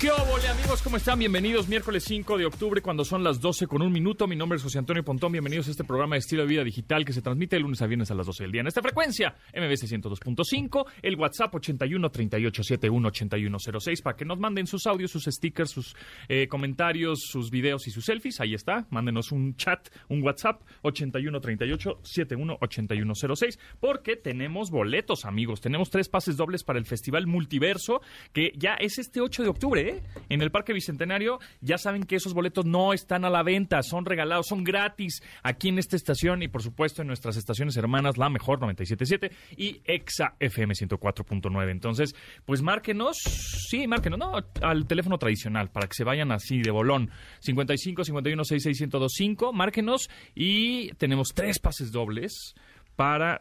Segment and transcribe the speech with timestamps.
[0.00, 0.80] ¿Qué óvole, amigos?
[0.80, 1.18] ¿Cómo están?
[1.18, 4.28] Bienvenidos miércoles 5 de octubre cuando son las 12 con un minuto.
[4.28, 5.32] Mi nombre es José Antonio Pontón.
[5.32, 7.88] Bienvenidos a este programa de estilo de vida digital que se transmite de lunes a
[7.88, 8.60] viernes a las 12 del día.
[8.60, 14.68] En esta frecuencia, MBC 102.5, el WhatsApp 81 38 71 8106 para que nos manden
[14.68, 15.96] sus audios, sus stickers, sus
[16.28, 18.40] eh, comentarios, sus videos y sus selfies.
[18.40, 18.86] Ahí está.
[18.90, 25.60] Mándenos un chat, un WhatsApp 81 38 71 8106 porque tenemos boletos, amigos.
[25.60, 28.00] Tenemos tres pases dobles para el Festival Multiverso
[28.32, 29.87] que ya es este 8 de octubre.
[30.28, 34.04] En el Parque Bicentenario ya saben que esos boletos no están a la venta, son
[34.04, 38.28] regalados, son gratis aquí en esta estación y por supuesto en nuestras estaciones hermanas, la
[38.28, 41.70] mejor 977 y Exa FM 104.9.
[41.70, 46.70] Entonces, pues márquenos, sí, márquenos, no, al teléfono tradicional para que se vayan así de
[46.70, 47.10] bolón.
[47.40, 52.54] 55 51 66 1025, márquenos y tenemos tres pases dobles
[52.98, 53.38] para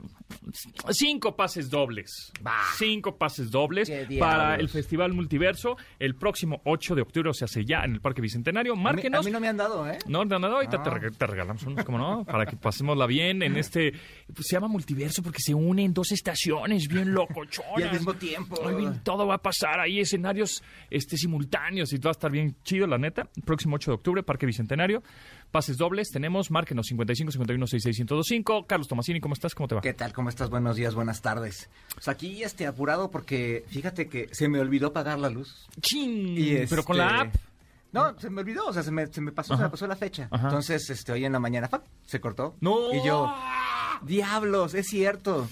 [0.91, 2.31] cinco pases dobles.
[2.77, 7.65] Cinco pases dobles para el Festival Multiverso el próximo 8 de octubre, o sea, hace
[7.65, 8.75] ya en el Parque Bicentenario.
[8.75, 9.21] Márquenos.
[9.21, 9.97] A mí, no me han dado, ¿eh?
[10.05, 10.57] No, te han dado.
[10.57, 13.93] Ahorita te, regalamos uno, como no, para que pasémosla bien en este.
[14.31, 17.79] Pues, se llama Multiverso porque se unen dos estaciones bien locochonas.
[17.79, 18.57] y al mismo tiempo.
[19.01, 22.99] todo va a pasar ahí, escenarios este, simultáneos y va a estar bien chido, la
[22.99, 23.27] neta.
[23.43, 25.01] próximo 8 de octubre, Parque Bicentenario.
[25.57, 28.67] Pases dobles tenemos, márquenos 55 51 66 1025.
[28.67, 29.55] Carlos Tomasini, ¿cómo estás?
[29.55, 29.81] ¿Cómo te va?
[29.81, 30.13] ¿Qué tal?
[30.13, 30.51] ¿Cómo estás?
[30.51, 31.67] Buenos días, buenas tardes.
[31.95, 35.67] Pues aquí este apurado porque fíjate que se me olvidó pagar la luz.
[35.81, 36.35] ¡Chin!
[36.69, 37.35] Pero con la este, app.
[37.91, 39.95] No, se me olvidó, o sea, se me, se me pasó, se me pasó la
[39.95, 40.29] fecha.
[40.31, 41.67] Entonces, este, hoy en la mañana,
[42.05, 42.55] se cortó.
[42.61, 42.93] No.
[42.93, 43.33] Y yo,
[44.03, 45.47] diablos, es cierto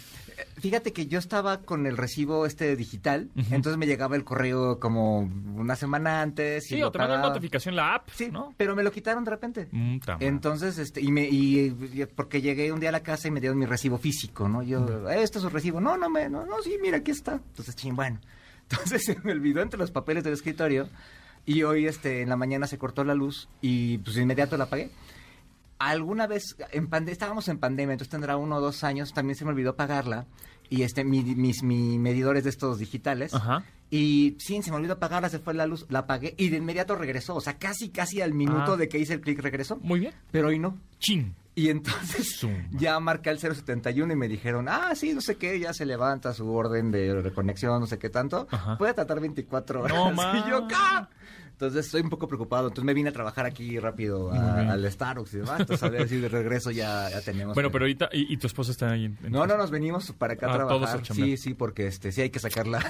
[0.58, 5.20] fíjate que yo estaba con el recibo este digital, entonces me llegaba el correo como
[5.20, 6.66] una semana antes.
[6.72, 8.10] Y sí, o te mandó notificación la app.
[8.14, 8.54] Sí, ¿no?
[8.58, 9.68] pero me lo quitaron de repente.
[9.72, 13.40] Mm, entonces, este, y me, y, porque llegué un día a la casa y me
[13.40, 14.64] dieron mi recibo físico, ¿no?
[14.64, 15.80] Yo, esto es su recibo.
[15.82, 17.34] No, no me, no, no, sí, mira, aquí está.
[17.34, 18.20] Entonces, ching, bueno.
[18.70, 20.90] Entonces se me olvidó entre los papeles del escritorio
[21.46, 24.90] y hoy, este, en la mañana se cortó la luz y pues inmediato la apagué
[25.80, 29.52] alguna vez en estábamos en pandemia, entonces tendrá uno o dos años, también se me
[29.52, 30.26] olvidó pagarla
[30.70, 33.34] y este mis, medidores de estos digitales.
[33.92, 36.96] Y sí, se me olvidó pagarla, se fue la luz, la pagué y de inmediato
[36.96, 37.36] regresó.
[37.36, 38.78] O sea, casi, casi al minuto ah.
[38.78, 39.78] de que hice el clic regresó.
[39.78, 40.14] Muy bien.
[40.32, 40.78] Pero hoy no.
[41.00, 41.36] Chin.
[41.58, 45.74] Y entonces ya marqué el 071 y me dijeron, ah, sí, no sé qué, ya
[45.74, 48.48] se levanta su orden de reconexión, no sé qué tanto.
[48.78, 50.14] Puede tratar 24 horas.
[50.14, 50.76] No, y yo, ¿qué?
[51.56, 52.68] Entonces estoy un poco preocupado.
[52.68, 55.62] Entonces me vine a trabajar aquí rápido al Starbucks y demás.
[55.62, 57.54] Entonces a ver si de regreso ya, ya tenemos.
[57.54, 59.16] Bueno, pero ahorita, ¿y, tu esposa está ahí?
[59.30, 61.06] no, no, nos venimos para acá a ah, trabajar.
[61.06, 62.82] sí, sí, porque este sí hay que sacarla.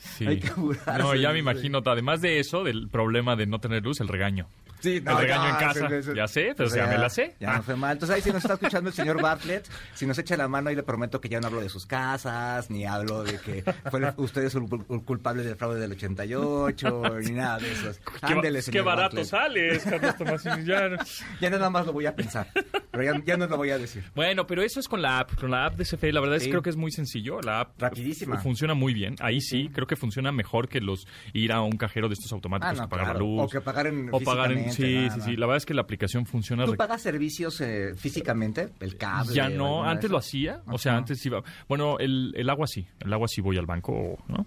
[0.00, 0.26] Sí.
[0.28, 0.50] hay que
[0.98, 1.82] No, ya me imagino.
[1.84, 4.48] Además de eso, del problema de no tener luz, el regaño.
[4.84, 6.14] Sí, el regaño en casa.
[6.14, 7.34] ya sé, pero ya, me la sé.
[7.40, 7.92] Ya no fue mal.
[7.92, 10.76] Entonces ahí si nos está escuchando el señor Bartlett, si nos echa la mano ahí
[10.76, 14.52] le prometo que ya no hablo de sus casas, ni hablo de que fue ustedes
[14.52, 17.92] son culpables del fraude del 88, ni nada de eso.
[18.20, 20.14] Ándele, señor barato sales, Carlos.
[20.66, 20.90] Ya,
[21.40, 22.48] ya nada más lo voy a pensar,
[22.90, 24.04] pero ya, no lo voy a decir.
[24.14, 26.12] Bueno, pero eso es con la app, con la app de CFE.
[26.12, 27.40] La verdad es que creo que es muy sencillo.
[27.40, 28.38] La app rapidísima.
[28.38, 29.16] Funciona muy bien.
[29.20, 32.78] Ahí sí, creo que funciona mejor que los ir a un cajero de estos automáticos
[32.78, 33.42] ah, a pagar la luz.
[33.42, 35.36] O que pagar en o pagar en Sí, sí, sí.
[35.36, 36.64] La verdad es que la aplicación funciona.
[36.64, 38.70] ¿Tú pagas servicios eh, físicamente?
[38.80, 39.34] El cable.
[39.34, 39.84] Ya no.
[39.84, 40.62] Antes lo hacía.
[40.66, 41.42] O sea, antes iba.
[41.68, 42.86] Bueno, el, el agua sí.
[43.00, 44.46] El agua sí voy al banco, ¿no?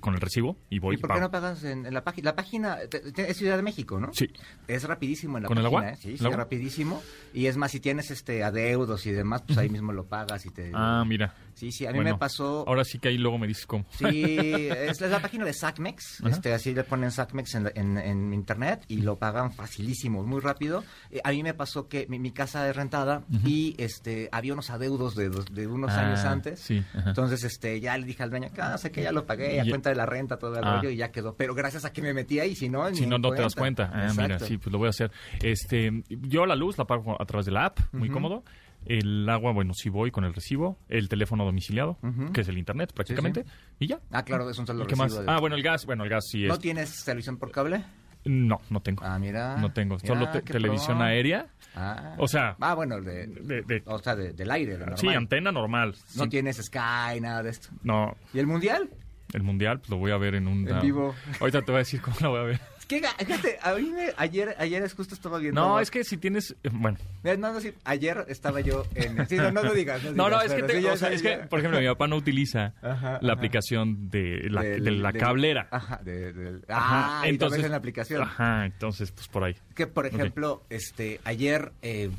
[0.00, 0.96] con el recibo y voy.
[0.96, 2.30] ¿Y por qué no pagas en, la página?
[2.30, 2.78] La página
[3.16, 4.12] es Ciudad de México, ¿no?
[4.12, 4.28] Sí.
[4.66, 5.68] Es rapidísimo en la ¿Con página.
[5.68, 5.90] el agua?
[5.90, 5.96] ¿eh?
[5.96, 7.02] Sí, sí, rapidísimo.
[7.34, 10.50] Y es más, si tienes este adeudos y demás, pues ahí mismo lo pagas y
[10.50, 10.70] te...
[10.74, 11.34] Ah, mira.
[11.56, 12.64] Sí, sí, a mí me pasó...
[12.68, 13.86] Ahora sí que ahí luego me dices cómo.
[13.90, 18.98] Sí, es, la página de SACMEX, este, así le ponen SACMEX en, en, internet y
[18.98, 20.84] lo pagan facilísimo, muy rápido.
[21.10, 25.14] Eh, a mí me pasó que mi, casa es rentada y este había unos adeudos
[25.14, 26.60] de, de unos ah, años antes.
[26.60, 29.64] Sí, Entonces este ya le dije al dueño, ah, sé que ya lo pagué, a
[29.64, 30.76] cuenta de la renta, todo el ah.
[30.76, 31.36] rollo y ya quedó.
[31.36, 32.94] Pero gracias a que me metí ahí, si no...
[32.94, 33.90] Si no, no te das cuenta.
[33.94, 35.10] Ah, mira, sí, pues lo voy a hacer.
[35.42, 38.44] Este, yo la luz la pago a través de la app, muy cómodo.
[38.86, 40.78] El agua, bueno, sí voy con el recibo.
[40.88, 41.98] El teléfono domiciliado,
[42.32, 43.44] que es el internet prácticamente.
[43.78, 44.00] Y ya.
[44.10, 45.20] Ah, claro, es un solo ¿Qué más?
[45.26, 46.48] Ah, bueno, el gas, bueno, el gas sí es.
[46.48, 47.84] ¿No tienes televisión por cable?
[48.24, 49.04] No, no tengo.
[49.04, 49.56] Ah, mira.
[49.56, 49.98] No tengo.
[49.98, 51.48] Solo televisión aérea.
[51.74, 52.14] Ah.
[52.18, 52.56] O sea.
[52.60, 54.78] Ah, bueno, de, o sea, del aire.
[54.96, 55.94] Sí, antena normal.
[56.16, 57.68] No tienes Sky, nada de esto.
[57.82, 58.16] No.
[58.32, 58.90] ¿Y el mundial?
[59.32, 60.68] El mundial, pues lo voy a ver en un.
[60.68, 61.14] En vivo.
[61.40, 62.60] Ahorita te voy a decir cómo lo voy a ver.
[62.88, 65.60] ¿Qué, fíjate, a mí me, ayer, ayer es justo estaba viendo.
[65.60, 66.54] No, es que si tienes.
[66.62, 66.98] Eh, bueno.
[67.24, 69.28] No, no, sí, ayer estaba yo en.
[69.28, 70.04] Sí, no, no lo digas.
[70.04, 72.74] No, no, es, que, te, o sea, es que, por ejemplo, mi papá no utiliza
[73.20, 75.66] la aplicación de la, de, la cablera.
[75.70, 77.64] Ajá, de, ah, entonces.
[77.64, 78.22] en la aplicación.
[78.22, 79.56] Ajá, entonces, pues por ahí.
[79.74, 81.72] Que, por ejemplo, este, ayer.
[81.82, 82.10] Eh,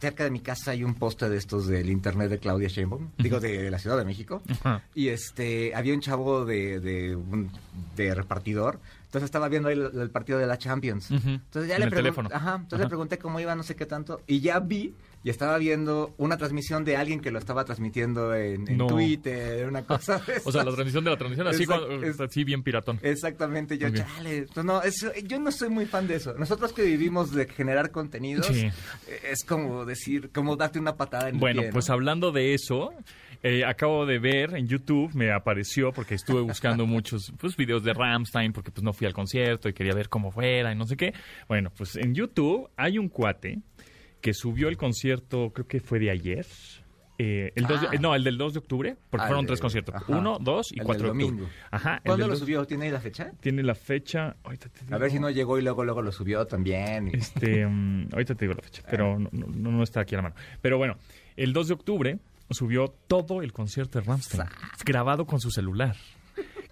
[0.00, 3.38] cerca de mi casa hay un poste de estos del internet de Claudia Sheinbaum, digo,
[3.38, 4.42] de la Ciudad de México.
[4.94, 7.50] Y este, había un chavo de, de, un,
[7.96, 8.80] de repartidor
[9.10, 11.10] entonces estaba viendo ahí el, partido de la Champions.
[11.10, 11.86] Entonces ya le,
[12.32, 14.20] Ajá, entonces le pregunté cómo iba, no sé qué tanto.
[14.28, 18.64] Y ya vi y estaba viendo una transmisión de alguien que lo estaba transmitiendo en,
[18.86, 20.22] Twitter, una cosa.
[20.44, 21.66] o sea, la transmisión de la transmisión, así,
[22.22, 23.00] así bien piratón.
[23.02, 24.46] Exactamente, yo, chale.
[24.62, 24.80] no,
[25.26, 26.34] yo no soy muy fan de eso.
[26.34, 31.62] Nosotros que vivimos de generar contenidos, es como decir, como darte una patada en Bueno,
[31.62, 32.92] el pie, pues hablando de eso,
[33.42, 37.94] eh, acabo de ver en YouTube, me apareció porque estuve buscando muchos pues, videos de
[37.94, 40.96] Ramstein porque pues no fui al concierto y quería ver cómo fuera y no sé
[40.96, 41.14] qué.
[41.48, 43.60] Bueno, pues en YouTube hay un cuate
[44.20, 46.46] que subió el concierto, creo que fue de ayer.
[47.22, 47.90] Eh, el ah.
[48.00, 49.94] no, el del 2 de octubre, porque ah, fueron tres conciertos.
[50.08, 51.50] Uno, dos y cuatro de domingo.
[51.70, 52.00] Ajá.
[52.02, 52.64] ¿Cuándo lo subió?
[52.64, 53.32] ¿Tiene ahí la fecha?
[53.40, 54.36] Tiene la fecha.
[54.90, 57.10] A ver si no llegó y luego luego lo subió también.
[57.12, 60.34] Este, um, ahorita te digo la fecha, pero no, no, está aquí a la mano.
[60.62, 60.96] Pero bueno,
[61.36, 62.18] el 2 de octubre
[62.50, 64.44] subió todo el concierto de Ramstein,
[64.84, 65.96] grabado con su celular.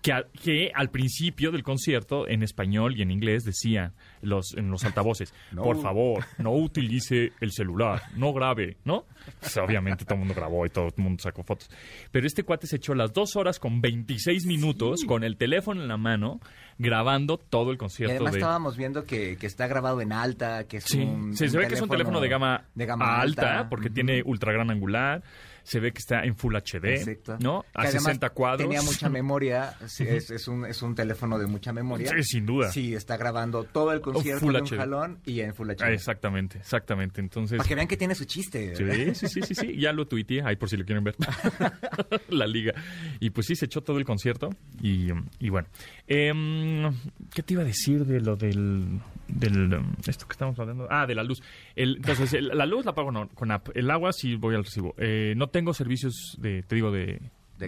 [0.01, 4.85] Que, que, al principio del concierto, en español y en inglés, decía los, en los
[4.85, 9.07] altavoces, por favor, no utilice el celular, no grabe, ¿no?
[9.41, 11.69] Pues, obviamente todo el mundo grabó y todo el mundo sacó fotos.
[12.13, 15.89] Pero este cuate se echó las dos horas con 26 minutos con el teléfono en
[15.89, 16.41] la mano
[16.79, 18.15] grabando todo el concierto.
[18.15, 21.81] además estábamos viendo que, está grabado en alta, que es un, se ve que es
[21.81, 25.23] un teléfono de gama, de gama alta, porque tiene ultra gran angular
[25.69, 27.63] se ve que está en Full HD, ¿no?
[27.75, 28.67] A 60 cuadros.
[28.67, 32.11] Tenía mucha memoria, es, un, es un teléfono de mucha memoria.
[32.17, 32.73] Sí, sin duda.
[32.73, 35.83] Sí, está grabando todo el concierto en un jalón y en Full HD.
[35.83, 37.21] Ah, exactamente, exactamente.
[37.21, 37.59] Entonces...
[37.59, 38.75] Para que vean que tiene su chiste.
[38.77, 41.17] Sí, sí, sí, sí, sí, ya lo tuiteé, ahí por si lo quieren ver.
[42.31, 42.73] la liga.
[43.21, 44.49] Y pues sí, se echó todo el concierto
[44.81, 45.69] y, y bueno.
[46.07, 46.91] Em,
[47.35, 50.89] ¿Qué te iba a decir de lo del del esto que estamos hablando.
[50.91, 51.43] Ah de la luz.
[51.77, 53.69] Entonces la luz la pago con app.
[53.75, 54.95] El agua sí voy al recibo.
[54.99, 57.21] Eh, no tengo servicios de te digo de,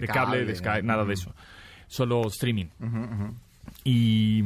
[0.07, 1.33] cable, de Sky nada de eso.
[1.87, 2.67] Solo streaming.
[3.83, 4.43] Y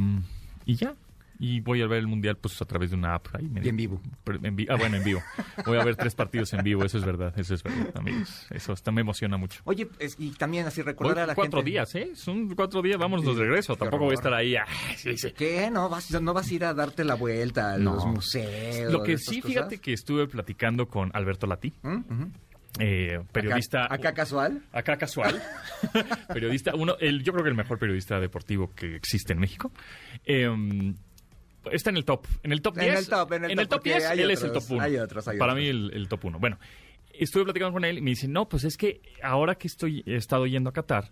[0.66, 0.94] y ya
[1.40, 3.76] y voy a ver el mundial pues a través de una app ahí y en
[3.76, 4.02] vivo.
[4.70, 5.22] Ah bueno en vivo.
[5.66, 8.48] Voy a ver tres partidos en vivo eso es verdad eso es verdad amigos.
[8.50, 9.62] Eso hasta me emociona mucho.
[9.66, 9.88] Oye
[10.18, 13.76] y también así recordar a la cuatro días eh son cuatro días vámonos de regreso
[13.76, 14.66] tampoco voy a estar ahí ah,
[15.36, 19.04] qué no vas no vas a ir a darte la vuelta a los museos lo
[19.04, 22.26] que sí fíjate que estuve platicando con Alberto Lati ¿Mm?
[22.80, 23.86] Eh, periodista.
[23.90, 24.64] Acá, casual.
[24.72, 25.42] Acá casual.
[26.28, 29.72] periodista, uno, el, yo creo que el mejor periodista deportivo que existe en México.
[30.26, 30.50] Eh,
[31.72, 32.26] está en el top.
[32.44, 32.88] En el top 10.
[32.88, 34.84] En el top, en el, top, 10, él es el top 1.
[34.84, 36.40] Hay otros, Para mí, el, top 1.
[36.40, 36.60] Bueno,
[37.14, 40.16] estuve platicando con él y me dice, no, pues es que ahora que estoy, he
[40.16, 41.12] estado yendo a Qatar,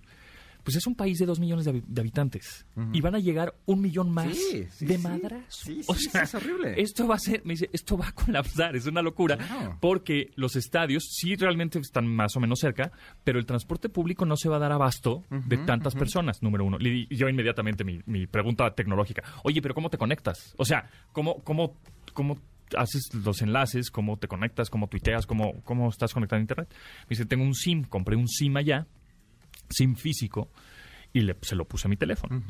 [0.64, 4.12] pues es un país de dos millones de, habitantes y van a llegar un millón
[4.12, 4.36] más
[4.80, 5.44] de madras.
[5.50, 6.82] Sí, o sea, es horrible.
[6.82, 9.38] Esto va a ser, me dice, esto va a colapsar, es una locura,
[9.80, 12.92] porque los estadios sí realmente están más o menos cerca,
[13.24, 16.78] pero el transporte público no se va a dar abasto de tantas personas, número uno.
[16.80, 20.56] Y yo inmediatamente mi, pregunta tecnológica, oye, pero ¿cómo te conectas?
[20.58, 21.78] O sea, ¿cómo, cómo,
[22.14, 22.40] cómo
[22.78, 26.70] haces los enlaces, cómo te conectas, cómo tuiteas, cómo, cómo estás conectado a Internet.
[27.02, 28.88] Me dice, tengo un SIM, compré un SIM allá
[29.74, 30.50] SIM físico
[31.12, 32.44] y le, se lo puse a mi teléfono.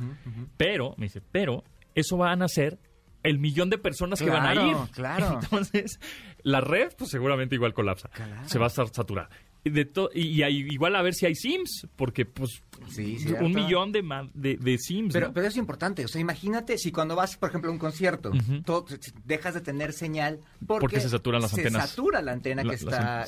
[0.57, 1.63] Pero, me dice, pero
[1.95, 2.79] eso van a ser
[3.23, 4.75] el millón de personas que van a ir.
[4.93, 5.39] Claro.
[5.43, 5.99] Entonces,
[6.43, 8.09] la red, pues seguramente igual colapsa.
[8.45, 9.29] Se va a estar saturada
[9.63, 12.61] de y, igual a ver si hay Sims, porque pues
[13.39, 15.13] un millón de, de, Sims.
[15.13, 18.31] Pero, pero es importante, o sea, imagínate si cuando vas, por ejemplo, a un concierto,
[19.25, 21.83] dejas de tener señal porque, se saturan las antenas.
[21.83, 23.25] Se satura la antena que, está,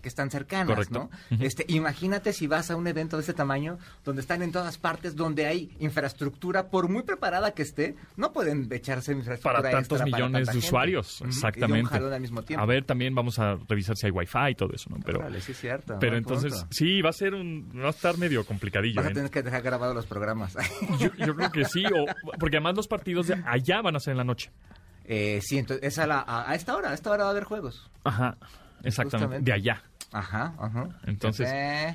[0.00, 1.10] que, están cercanas, ¿no?
[1.40, 5.14] este, imagínate si vas a un evento de ese tamaño, donde están en todas partes,
[5.14, 10.48] donde hay infraestructura, por muy preparada que esté, no pueden echarse infraestructura para tantos millones
[10.48, 11.94] de usuarios, exactamente.
[11.94, 12.62] al mismo tiempo.
[12.62, 14.98] A ver, también vamos a revisar si hay wifi y todo eso, ¿no?
[15.04, 15.54] Pero, sí,
[16.00, 17.70] pero entonces, sí, va a ser un.
[17.76, 18.96] Va a estar medio complicadillo.
[18.96, 19.14] Vas a ¿eh?
[19.14, 20.56] tener que dejar grabados los programas.
[20.98, 22.06] yo, creo que sí, o,
[22.38, 24.50] porque además los partidos de allá van a ser en la noche.
[25.04, 27.44] Eh, sí, entonces, es a, la, a, esta hora, a esta hora va a haber
[27.44, 27.90] juegos.
[28.04, 28.36] Ajá,
[28.82, 29.44] exactamente.
[29.44, 29.82] De allá.
[30.16, 30.88] Ajá, ajá.
[31.04, 31.46] Entonces,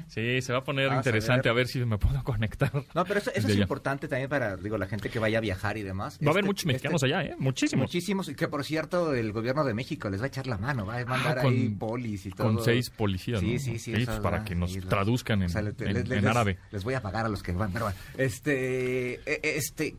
[0.07, 1.67] sí, se va a poner interesante a ver.
[1.67, 2.71] si me puedo conectar.
[2.93, 5.81] No, pero eso, es importante también para, digo, la gente que vaya a viajar y
[5.81, 6.19] demás.
[6.23, 7.35] Va a haber este, muchos mexicanos este, allá, ¿eh?
[7.39, 7.83] Muchísimos.
[7.83, 8.29] Muchísimos.
[8.29, 10.99] Y que, por cierto, el gobierno de México les va a echar la mano, va
[10.99, 12.53] a mandar ah, ahí polis y todo.
[12.53, 13.93] Con seis policías, Sí, sí, sí.
[13.93, 16.59] Pues, para que nos traduzcan en, árabe.
[16.69, 17.99] Les voy a pagar a los que van, pero bueno.
[18.17, 19.95] Este, e, e, este,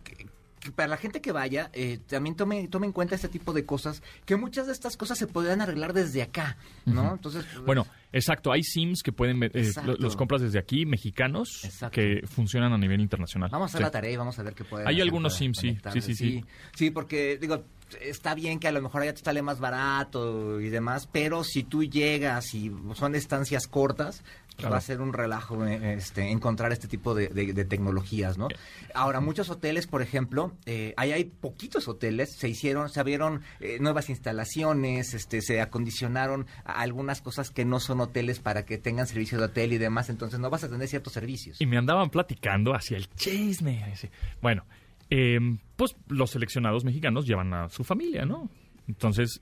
[0.70, 4.02] para la gente que vaya, eh, también tome, tome en cuenta este tipo de cosas,
[4.24, 7.12] que muchas de estas cosas se podrían arreglar desde acá, ¿no?
[7.12, 12.22] Entonces, pues, bueno, exacto, hay Sims que pueden, eh, los compras desde aquí, mexicanos, que
[12.26, 13.50] funcionan a nivel internacional.
[13.50, 16.00] Vamos a la tarea y vamos a ver qué puede Hay algunos Sims, sí, sí,
[16.00, 16.44] sí, sí.
[16.74, 17.64] Sí, porque, digo,
[18.00, 21.64] está bien que a lo mejor allá te sale más barato y demás, pero si
[21.64, 24.22] tú llegas y son estancias cortas,
[24.64, 27.28] Va a ser un relajo eh, este, encontrar este tipo de,
[27.64, 28.48] tecnologías, ¿no?
[28.94, 33.78] Ahora, muchos hoteles, por ejemplo, eh, ahí hay poquitos hoteles, se hicieron, se abrieron eh,
[33.80, 39.38] nuevas instalaciones, este, se acondicionaron algunas cosas que no son hoteles para que tengan servicio
[39.38, 41.60] de hotel y demás, entonces no vas a tener ciertos servicios.
[41.60, 43.94] Y me andaban platicando hacia el chisme.
[44.40, 44.64] Bueno,
[45.10, 48.50] em, pues los seleccionados mexicanos llevan a su familia, ¿no?
[48.88, 49.40] Entonces,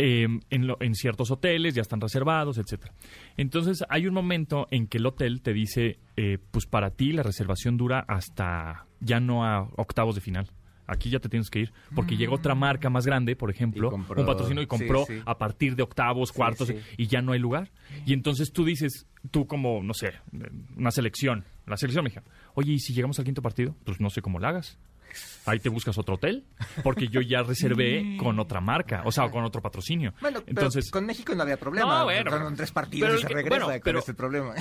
[0.00, 2.94] Em, en, ciertos hoteles, ya están reservados, etcétera.
[3.36, 7.24] Entonces hay un momento en que el hotel te dice, eh, pues para ti la
[7.24, 10.48] reservación dura hasta ya no a octavos de final.
[10.86, 12.58] Aquí ya te tienes que ir, porque llega otra mm.
[12.58, 17.06] marca más grande, por ejemplo, un patrocinio y compró a partir de octavos, cuartos, y
[17.08, 17.70] ya no hay lugar.
[18.06, 20.12] Y entonces tú dices, tú como, no sé,
[20.76, 23.76] una selección, la selección mexicana, oye, ¿y si llegamos al quinto partido?
[23.84, 24.78] Pues no sé cómo la hagas
[25.46, 26.44] ahí te buscas otro hotel,
[26.82, 30.14] porque yo ya reservé con otra marca, o sea, con otro patrocinio.
[30.20, 32.00] Bueno, Entonces, con México no había problema.
[32.00, 34.54] No, bueno, tres partidos y se regresa bueno, pero, con problema.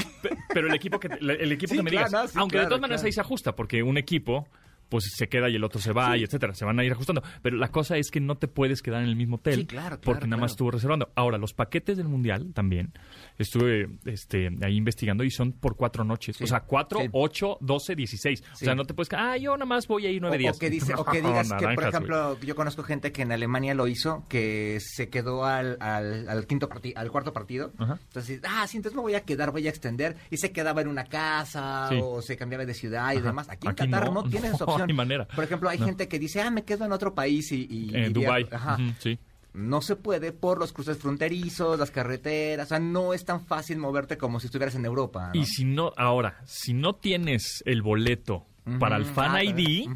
[0.54, 3.22] Pero el equipo que el equipo que me digas, aunque de todas maneras ahí se
[3.22, 4.48] ajusta, porque un equipo
[4.90, 6.54] pues se queda y el otro se va y etcétera.
[6.54, 7.24] Se van a ir ajustando.
[7.42, 9.68] Pero la cosa es que no te puedes quedar en el mismo hotel
[10.04, 11.10] porque nada más estuvo reservando.
[11.16, 12.94] Ahora, los paquetes del mundial también
[13.38, 16.42] estuve este, ahí investigando y son por cuatro noches.
[16.42, 18.44] O sea, cuatro, ocho, doce, dieciséis.
[18.54, 20.48] O sea, no te puedes ah, yo nada más voy a ir nueve días.
[20.58, 23.76] O que, dice, o que digas que, por ejemplo, yo conozco gente que en Alemania
[23.76, 27.74] lo hizo, que se quedó al, al, quinto partido, al cuarto partido.
[27.80, 30.16] Entonces, ah, sí, entonces me voy a quedar, voy a extender.
[30.32, 33.50] Y se quedaba en una casa o se cambiaba de ciudad y demás.
[33.50, 34.77] Aquí en Qatar no, tienes opción.
[34.94, 35.28] Manera.
[35.28, 37.92] Por ejemplo, hay gente que dice, ah, me quedo en otro país y...
[37.94, 38.48] en Dubái.
[38.52, 38.78] Ajá.
[39.00, 39.20] sí.
[39.54, 43.80] No se puede por los cruces fronterizos, las carreteras, o sea, no es tan fácil
[43.80, 45.32] moverte como si estuvieras en Europa.
[45.34, 48.46] Y si no, ahora, si no tienes el boleto
[48.80, 49.90] para el Fan ah, ID,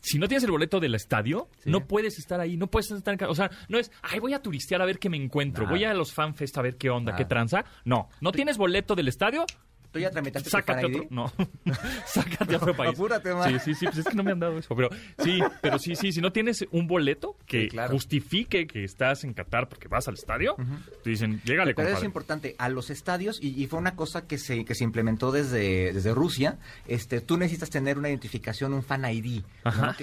[0.00, 3.28] si no tienes el boleto del estadio, no puedes estar ahí, no puedes estar en
[3.28, 5.94] O sea, no es, ay, voy a turistear a ver qué me encuentro, voy a
[5.94, 7.64] los fanfest a ver qué onda, qué tranza.
[7.84, 9.46] No, no tienes boleto del estadio,
[9.90, 11.06] ¿Tú ya tramitaste Sácate otro.
[11.10, 11.32] No.
[12.06, 12.94] Sácate otro país.
[12.94, 13.48] Apúrate más.
[13.48, 13.86] Sí, sí, sí.
[13.86, 14.74] Pues es que no me han dado eso.
[14.74, 16.12] Pero sí, pero sí, sí.
[16.12, 20.56] Si no tienes un boleto que justifique que estás en Qatar porque vas al estadio,
[21.02, 22.54] te dicen, llégale, Pero es importante.
[22.58, 26.58] A los estadios, y, fue una cosa que se, que se implementó desde, desde Rusia,
[26.86, 29.42] este, tú necesitas tener una identificación, un fan ID.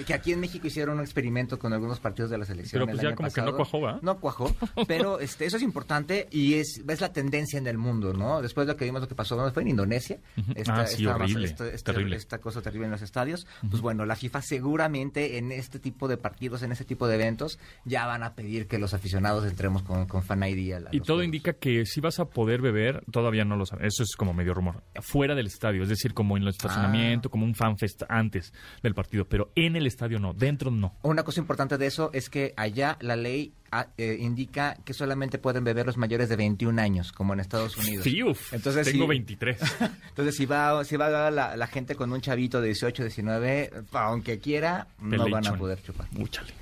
[0.06, 2.80] Que, aquí en México hicieron un experimento con algunos partidos de la selección.
[2.80, 3.98] Pero pues ya como que no cuajó, ¿va?
[4.02, 4.54] No cuajó.
[4.86, 8.42] pero este, eso es importante y es, es la tendencia en el mundo, ¿no?
[8.42, 9.50] Después de lo que vimos lo que pasó, ¿no?
[9.52, 10.18] fue en Indonesia,
[10.56, 15.52] esta, ah, horrible, esta, cosa terrible en los estadios, pues bueno, la FIFA seguramente en
[15.52, 18.92] este tipo de partidos, en este tipo de eventos, ya van a pedir que los
[18.92, 20.74] aficionados entremos con, con Fan ID.
[20.90, 24.16] y todo indica que si vas a poder beber, todavía no lo sabes, eso es
[24.16, 27.30] como medio rumor, fuera del estadio, es decir, como en el estacionamiento, ah.
[27.30, 30.96] como un fanfest antes del partido, pero en el estadio no, dentro no.
[31.02, 35.38] Una cosa importante de eso es que allá la ley Ah, eh, indica que solamente
[35.38, 38.04] pueden beber los mayores de 21 años, como en Estados Unidos.
[38.04, 38.22] Sí,
[38.52, 39.58] entonces, tengo 23.
[40.08, 44.38] entonces, si va, si va la, la, gente con un chavito de 18, 19, aunque
[44.38, 46.06] quiera, no van a poder chupar.
[46.12, 46.52] Múchale.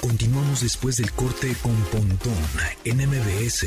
[0.00, 2.32] Continuamos después del corte con Pontón
[2.84, 3.66] en MBS.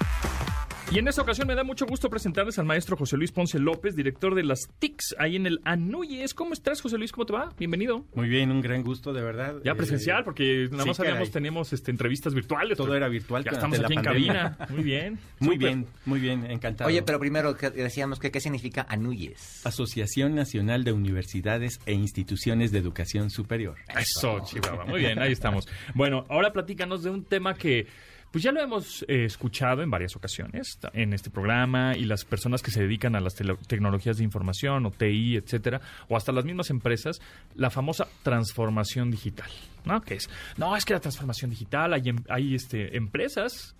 [0.91, 3.95] Y en esta ocasión me da mucho gusto presentarles al maestro José Luis Ponce López,
[3.95, 6.33] director de las TICs, ahí en el Anuyes.
[6.33, 7.13] ¿Cómo estás, José Luis?
[7.13, 7.53] ¿Cómo te va?
[7.57, 8.03] Bienvenido.
[8.13, 9.55] Muy bien, un gran gusto, de verdad.
[9.63, 12.77] Ya presencial, porque nada más habíamos, teníamos este, entrevistas virtuales.
[12.77, 13.41] Todo era virtual.
[13.45, 14.57] Ya estamos aquí en cabina.
[14.69, 15.17] Muy bien.
[15.39, 16.87] Muy bien, muy bien, encantado.
[16.87, 19.65] Oye, pero primero decíamos que qué significa Anuyes.
[19.65, 23.77] Asociación Nacional de Universidades e Instituciones de Educación Superior.
[23.97, 24.85] Eso, Chihuahua.
[24.85, 25.67] Muy bien, ahí estamos.
[25.95, 27.87] Bueno, ahora platícanos de un tema que
[28.31, 32.61] pues ya lo hemos eh, escuchado en varias ocasiones en este programa y las personas
[32.61, 36.69] que se dedican a las tecnologías de información o TI, etcétera, o hasta las mismas
[36.69, 37.21] empresas,
[37.55, 39.49] la famosa transformación digital,
[39.85, 40.01] ¿no?
[40.01, 43.75] Que es, no, es que la transformación digital, hay, em, hay este, empresas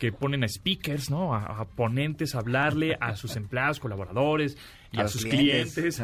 [0.00, 1.34] que ponen a speakers, ¿no?
[1.34, 4.56] A, ponentes a hablarle a sus empleados, colaboradores
[4.90, 6.00] y a, sus clientes,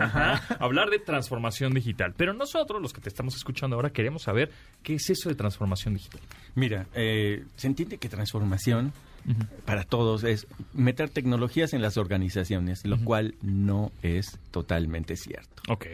[0.60, 2.14] hablar de transformación digital.
[2.14, 5.94] Pero nosotros, los que te estamos escuchando ahora, queremos saber qué es eso de transformación
[5.94, 6.20] digital.
[6.56, 8.92] Mira, eh, se entiende que transformación
[9.64, 15.62] para todos es meter tecnologías en las organizaciones, lo cual no es totalmente cierto.
[15.68, 15.86] Ok.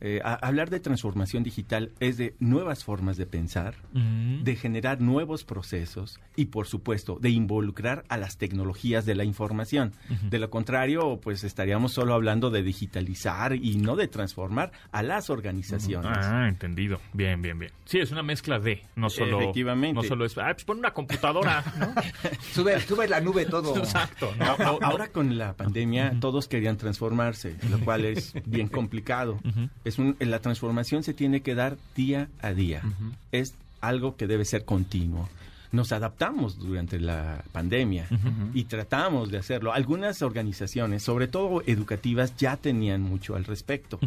[0.00, 6.18] Eh, hablar de transformación digital es de nuevas formas de pensar, de generar nuevos procesos
[6.34, 9.92] y, por supuesto, de involucrar a las tecnologías de la información.
[10.28, 15.30] De lo contrario, pues estaríamos solo hablando de digitalizar y no de transformar a las
[15.30, 16.18] organizaciones.
[16.22, 17.00] Ah, entendido.
[17.12, 17.72] Bien, bien, bien.
[17.84, 19.94] Sí, es una mezcla de, no solo, Efectivamente.
[19.94, 21.94] no solo es, ah, pues pon una computadora, ¿no?
[22.52, 23.76] sube, sube la nube todo.
[23.76, 24.34] Exacto.
[24.82, 29.38] Ahora con la pandemia todos querían transformarse, lo cual es bien complicado.
[29.84, 32.82] Es un, la transformación se tiene que dar día a día.
[33.30, 35.28] Es algo que debe ser continuo
[35.72, 38.08] nos adaptamos durante la pandemia
[38.54, 39.72] y tratamos de hacerlo.
[39.72, 44.00] Algunas organizaciones, sobre todo educativas, ya tenían mucho al respecto,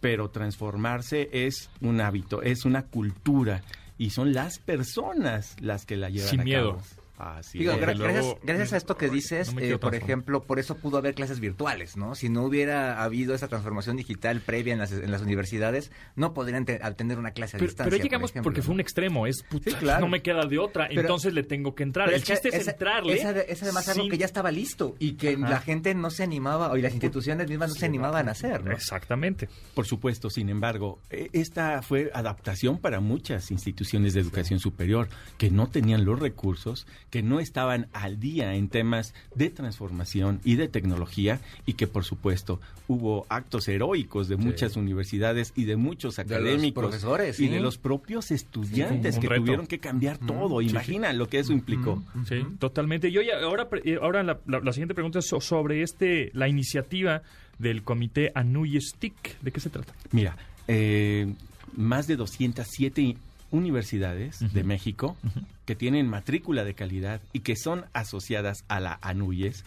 [0.00, 3.62] pero transformarse es un hábito, es una cultura
[4.00, 6.70] y son las personas las que la llevan Sin a miedo.
[6.78, 6.82] cabo.
[7.20, 7.78] Así Digo, es.
[7.80, 11.14] gra- luego- gracias, gracias a esto que dices, eh, por ejemplo, por eso pudo haber
[11.14, 12.14] clases virtuales, ¿no?
[12.14, 16.64] Si no hubiera habido esa transformación digital previa en las, en las universidades, no podrían
[16.64, 17.84] te- tener una clase a Pero, distancia.
[17.90, 18.64] pero ahí por llegamos ejemplo, porque ¿no?
[18.64, 20.00] fue un extremo, es puta, Sí, claro.
[20.00, 22.10] no me queda de otra, Pero- entonces le tengo que entrar.
[22.12, 23.14] El chiste es esa- entrarle.
[23.14, 25.48] es además algo que ya estaba listo y que Ajá.
[25.50, 28.64] la gente no se animaba, o y las instituciones mismas no se animaban a hacer,
[28.64, 28.72] ¿no?
[28.72, 29.48] Exactamente.
[29.74, 35.08] Por supuesto, sin embargo, eh, esta fue adaptación para muchas instituciones de educación superior
[35.38, 40.54] que no tenían los recursos, que no estaban al día en temas de transformación y
[40.54, 46.16] de tecnología y que por supuesto hubo actos heroicos de muchas universidades y de muchos
[46.16, 47.48] los académicos profesores, y sí.
[47.52, 49.42] de los propios estudiantes Sí, que reto.
[49.42, 50.62] tuvieron que cambiar todo.
[50.62, 52.02] Imagina lo que eso implicó.
[52.28, 53.08] Sí, totalmente.
[53.08, 56.30] Y oye, ahora, pre- eh, ahora la, la- la siguiente pregunta es so- sobre este
[56.34, 57.22] la iniciativa
[57.58, 59.40] del comité Anuy Stick.
[59.40, 59.92] ¿De qué se trata?
[60.12, 60.36] Mira,
[60.68, 61.32] eh,
[61.76, 63.16] más de 207
[63.50, 65.16] universidades de México
[65.64, 69.64] que tienen matrícula de calidad y que son asociadas a la ANUYES,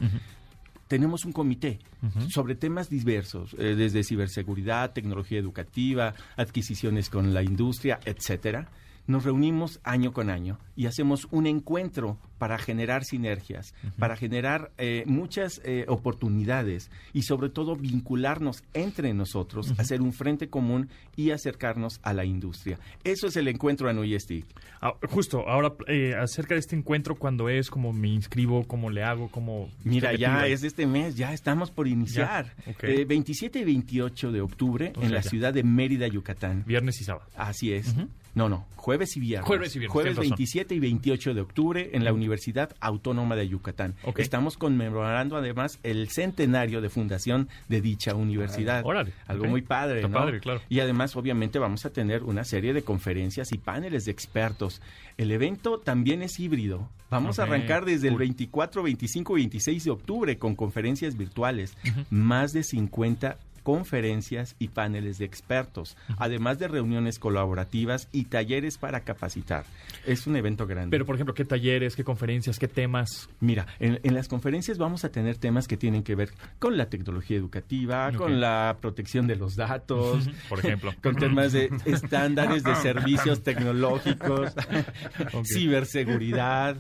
[0.88, 1.80] tenemos un comité
[2.30, 8.68] sobre temas diversos, eh, desde ciberseguridad, tecnología educativa, adquisiciones con la industria, etcétera.
[9.08, 15.04] Nos reunimos año con año y hacemos un encuentro para generar sinergias, para generar eh,
[15.06, 22.00] muchas eh, oportunidades y sobre todo vincularnos entre nosotros, hacer un frente común y acercarnos
[22.04, 22.80] a la industria.
[23.04, 24.44] Eso es el encuentro Anuyesti.
[24.82, 29.04] Ah, justo, ahora eh, acerca de este encuentro, cuando es, cómo me inscribo, cómo le
[29.04, 29.70] hago, cómo...
[29.84, 32.54] Mira, ¿qué ya es este mes, ya estamos por iniciar.
[32.66, 32.84] Ya, ok.
[32.84, 35.30] Eh, 27 y 28 de octubre Entonces en la ya.
[35.30, 36.64] ciudad de Mérida, Yucatán.
[36.66, 37.26] Viernes y sábado.
[37.36, 37.96] Así es.
[38.36, 39.48] No, no, jueves y viernes.
[39.48, 40.38] Jueves y viernes, Jueves tienes razón.
[40.64, 43.96] 27 y 28 de octubre en la Universidad Autónoma de Yucatán.
[44.18, 48.86] Estamos conmemorando además el centenario de fundación de dicha universidad.
[48.86, 50.14] Órale, Algo muy padre, Está ¿no?
[50.20, 50.62] padre, claro.
[50.70, 54.82] Y además, obviamente, vamos a tener una serie de conferencias y paneles de expertos.
[55.18, 56.90] El evento también es híbrido.
[57.10, 58.20] Vamos a arrancar desde el cool.
[58.20, 61.76] 24, 25 y 26 de octubre con conferencias virtuales.
[62.10, 69.00] Más de 50 conferencias y paneles de expertos, además de reuniones colaborativas y talleres para
[69.02, 69.66] capacitar.
[70.06, 70.92] Es un evento grande.
[70.92, 73.30] Pero, por ejemplo, ¿qué talleres, qué conferencias, qué temas?
[73.40, 76.88] Mira, en, en las conferencias vamos a tener temas que tienen que ver con la
[76.90, 80.94] tecnología educativa, con la protección de los datos, Por ejemplo.
[81.02, 84.54] con temas de estándares de servicios tecnológicos,
[85.46, 86.76] ciberseguridad.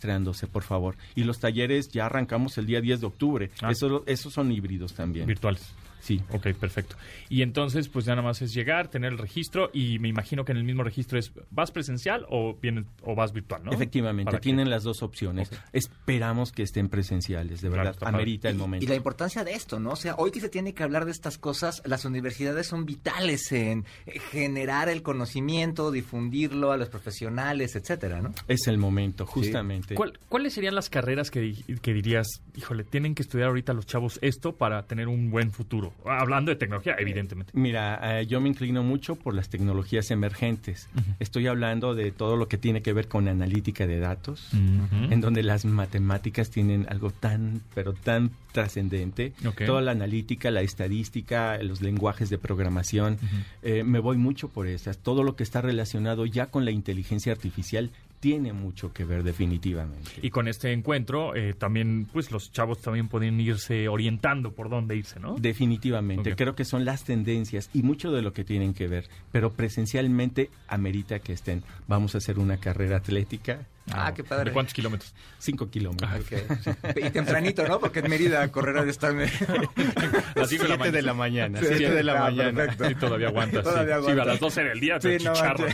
[0.00, 0.96] registrándose, por favor.
[1.14, 3.50] Y los talleres ya arrancamos el día 10 de octubre.
[3.60, 3.70] Ah.
[3.70, 5.26] Eso, esos son híbridos también.
[5.26, 5.62] Virtuales.
[6.00, 6.22] Sí.
[6.30, 6.96] Ok, perfecto.
[7.28, 10.52] Y entonces, pues ya nada más es llegar, tener el registro y me imagino que
[10.52, 13.72] en el mismo registro es, ¿vas presencial o, vienes, o vas virtual, no?
[13.72, 15.50] Efectivamente, tienen las dos opciones.
[15.72, 18.84] Esperamos que estén presenciales, de verdad, amerita el momento.
[18.84, 19.90] Y, la importancia de esto, ¿no?
[19.90, 23.52] O sea, hoy que se tiene que hablar de estas cosas, las universidades son vitales
[23.52, 23.84] en
[24.30, 28.34] generar el conocimiento, difundirlo a los profesionales, etcétera, ¿no?
[28.48, 29.94] Es el momento, justamente.
[30.28, 34.56] ¿Cuáles serían las carreras que, que dirías, híjole, tienen que estudiar ahorita los chavos esto
[34.56, 35.89] para tener un buen futuro?
[36.04, 37.52] Hablando de tecnología, evidentemente.
[37.54, 40.88] Mira, eh, yo me inclino mucho por las tecnologías emergentes.
[41.18, 45.42] Estoy hablando de todo lo que tiene que ver con analítica de datos, en donde
[45.42, 49.32] las matemáticas tienen algo tan, pero tan trascendente.
[49.66, 53.18] Toda la analítica, la estadística, los lenguajes de programación.
[53.62, 54.98] Eh, me voy mucho por esas.
[54.98, 60.12] Todo lo que está relacionado ya con la inteligencia artificial tiene mucho que ver definitivamente.
[60.22, 64.94] Y con este encuentro eh, también, pues los chavos también pueden irse orientando por dónde
[64.94, 65.36] irse, ¿no?
[65.36, 69.52] Definitivamente, creo que son las tendencias y mucho de lo que tienen que ver, pero
[69.52, 71.64] presencialmente amerita que estén.
[71.88, 73.66] Vamos a hacer una carrera atlética.
[73.92, 74.50] Ah, qué padre.
[74.50, 75.14] ¿De cuántos kilómetros?
[75.38, 76.10] Cinco kilómetros.
[76.12, 77.80] Ah, y tempranito, ¿no?
[77.80, 79.14] Porque en Mérida correr de estar...
[79.14, 81.58] las siete de la mañana.
[81.60, 82.76] Siete de la mañana.
[82.76, 83.64] Sí, todavía aguantas.
[83.64, 84.10] Todavía sí.
[84.10, 85.66] a las doce del día te chicharro.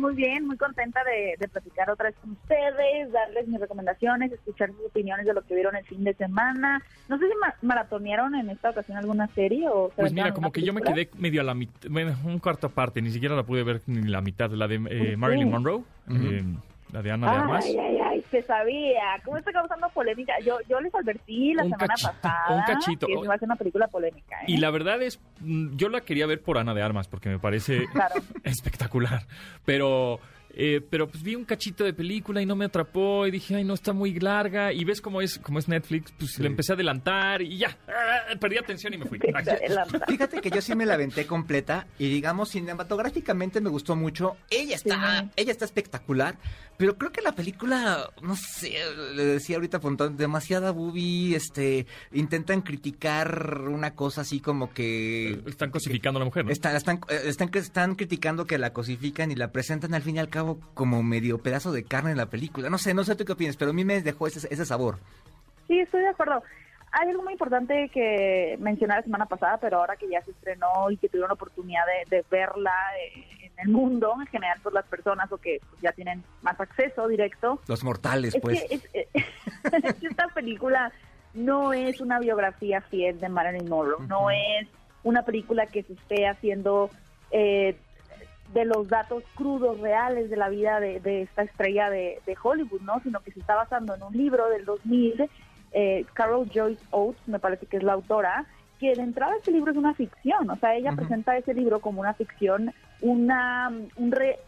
[0.00, 4.70] muy bien, muy contenta de, de, platicar otra vez con ustedes, darles mis recomendaciones, escuchar
[4.70, 6.82] sus opiniones de lo que vieron el fin de semana.
[7.08, 7.34] No sé si
[7.66, 9.90] maratonearon en esta ocasión alguna serie o...
[9.94, 13.02] Pues mira, como que yo me quedé medio a la mitad, bueno, un cuarto parte,
[13.02, 15.82] ni siquiera la pude ver ni la mitad, la de eh, Marilyn Monroe.
[16.08, 16.42] eh,
[16.92, 17.64] la de Ana de Armas.
[17.64, 19.16] Ay, ay, ay, se sabía.
[19.24, 20.32] ¿Cómo está causando polémica?
[20.44, 23.06] Yo, yo les advertí la semana pasada un cachito.
[23.06, 24.40] que iba a ser una película polémica.
[24.42, 24.44] ¿eh?
[24.48, 27.38] Y la verdad es, mm, yo la quería ver por Ana de Armas porque me
[27.38, 27.86] parece
[28.44, 29.26] espectacular.
[29.64, 30.20] Pero
[30.54, 33.64] eh, pero pues vi un cachito de película y no me atrapó y dije, ay,
[33.64, 34.72] no, está muy larga.
[34.72, 38.34] Y ves cómo es, cómo es Netflix, pues le empecé a adelantar y ya, ah,
[38.38, 39.18] perdí atención y me fui.
[40.08, 44.36] Fíjate que yo sí me la aventé completa y digamos, cinematográficamente me gustó mucho.
[44.50, 46.36] Ella está, ella está espectacular,
[46.76, 48.72] pero creo que la película, no sé,
[49.14, 55.42] le decía ahorita Fontón, demasiada boobie, este, intentan criticar una cosa así como que...
[55.46, 56.50] Están cosificando a la mujer, ¿no?
[56.50, 60.18] Están, están, eh, están, están criticando que la cosifican y la presentan al fin y
[60.18, 60.39] al cabo
[60.74, 62.70] como medio pedazo de carne en la película.
[62.70, 64.98] No sé, no sé tú qué opinas, pero a mí me dejó ese, ese sabor.
[65.66, 66.42] Sí, estoy de acuerdo.
[66.92, 70.90] Hay algo muy importante que mencioné la semana pasada, pero ahora que ya se estrenó
[70.90, 74.84] y que tuvieron la oportunidad de, verla eh, en el mundo, en general, por las
[74.86, 77.60] personas o que ya tienen más acceso directo.
[77.68, 78.64] Los mortales, pues.
[78.90, 80.90] Que esta película
[81.34, 84.66] no es una biografía fiel de Marilyn Monroe, no es
[85.04, 86.90] una película que se esté haciendo
[87.30, 87.76] eh,
[88.52, 93.00] de los datos crudos reales de la vida de, esta estrella de, Hollywood, ¿no?
[93.00, 95.28] Sino que se está basando en un libro del 2000,
[95.72, 98.46] eh, Carol Joyce Oates, me parece que es la autora,
[98.80, 102.00] que de entrada ese libro es una ficción, o sea, ella presenta ese libro como
[102.00, 103.70] una ficción, una,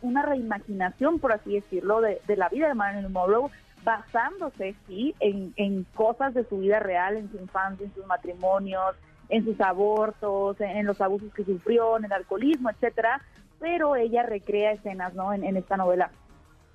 [0.01, 3.51] una reimaginación, por así decirlo, de, de la vida de Marilyn Monroe,
[3.85, 8.97] basándose, sí, en, en cosas de su vida real, en su infancia, en sus matrimonios,
[9.29, 13.21] en sus abortos, en, los abusos que sufrió, en el alcoholismo, etcétera,
[13.63, 15.33] pero ella recrea escenas, ¿no?
[15.33, 16.11] En, esta novela.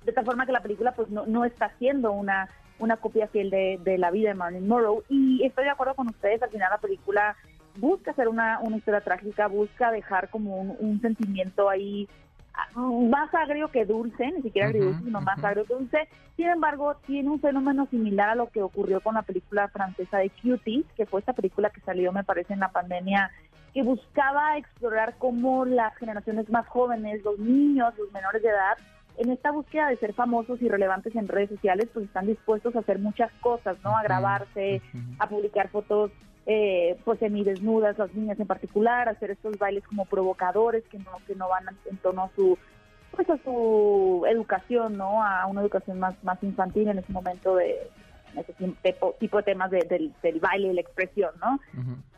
[0.06, 2.48] De tal forma que la película, pues, no, no está siendo una,
[2.78, 5.04] una copia fiel de, de la vida de Marilyn Monroe.
[5.10, 7.36] Y estoy de acuerdo con ustedes, al final la película
[7.76, 12.08] busca hacer una, una historia trágica, busca dejar como un sentimiento ahí
[12.74, 16.08] más agrio que dulce, ni siquiera agridulce, sino más agrio que dulce.
[16.36, 20.30] Sin embargo, tiene un fenómeno similar a lo que ocurrió con la película francesa de
[20.30, 23.30] Cuties, que fue esta película que salió, me parece, en la pandemia,
[23.78, 28.76] que buscaba explorar cómo las generaciones más jóvenes, los niños, los menores de edad,
[29.18, 32.80] en esta búsqueda de ser famosos y relevantes en redes sociales, pues están dispuestos a
[32.80, 33.96] hacer muchas cosas, ¿no?
[33.96, 34.82] A grabarse,
[35.20, 36.10] a publicar fotos
[36.46, 41.36] eh, pues semidesnudas, las niñas en particular, hacer estos bailes como provocadores que no que
[41.36, 42.58] no van en tono a su
[43.12, 45.22] pues a su educación, ¿no?
[45.22, 47.88] A una educación más más infantil en ese momento de
[48.36, 48.52] ese
[49.18, 51.60] tipo, de temas del, baile y la expresión, ¿no?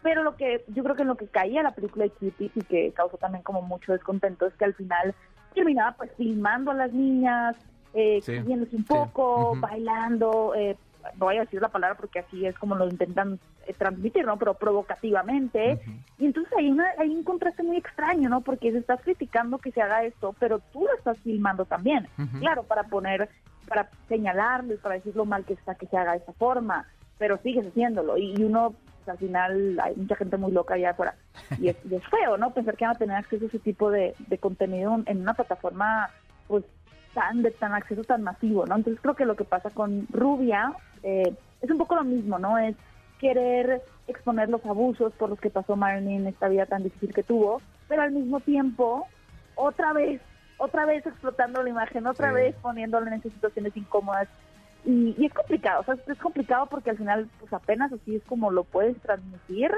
[0.02, 2.64] Pero lo que yo creo que en lo que caía la película de Kitty y
[2.64, 5.14] que causó también como mucho descontento es que al final
[5.54, 7.56] terminaba pues filmando a las niñas,
[7.92, 10.76] eh, un poco, bailando, eh,
[11.18, 14.36] no voy a decir la palabra porque así es como lo intentan eh, transmitir, ¿no?
[14.38, 15.80] Pero provocativamente.
[16.18, 18.40] Y entonces hay, una, hay un contraste muy extraño, ¿no?
[18.42, 22.06] Porque se estás criticando que se haga esto, pero tú lo estás filmando también.
[22.38, 23.28] Claro, para poner,
[23.70, 27.38] para señalarles, para decir lo mal que está que se haga de esa forma, pero
[27.38, 28.18] sigues haciéndolo.
[28.18, 31.14] Y, uno, pues, al final, hay mucha gente muy loca allá afuera.
[31.56, 32.52] Y es, y es feo, ¿no?
[32.52, 36.10] Pensar que van a tener acceso a ese tipo de, de contenido en una plataforma,
[36.48, 36.64] pues
[37.14, 38.74] tan de tan acceso tan masivo, ¿no?
[38.74, 40.72] Entonces creo que lo que pasa con Rubia
[41.04, 42.58] eh, es un poco lo mismo, ¿no?
[42.58, 42.74] Es
[43.20, 47.22] querer exponer los abusos por los que pasó Marilyn en esta vida tan difícil que
[47.22, 49.06] tuvo, pero al mismo tiempo,
[49.54, 50.20] otra vez,
[50.60, 54.28] otra vez explotando la imagen, otra vez poniéndola en esas situaciones incómodas.
[54.84, 58.22] Y, y, es complicado, o sea, es complicado porque al final, pues apenas así es
[58.24, 59.72] como lo puedes transmitir,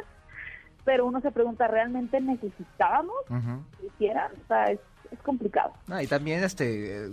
[0.85, 3.17] pero uno se pregunta, ¿realmente necesitábamos
[3.81, 4.31] que hicieran?
[4.45, 5.73] O sea, es es complicado.
[6.01, 7.11] y también este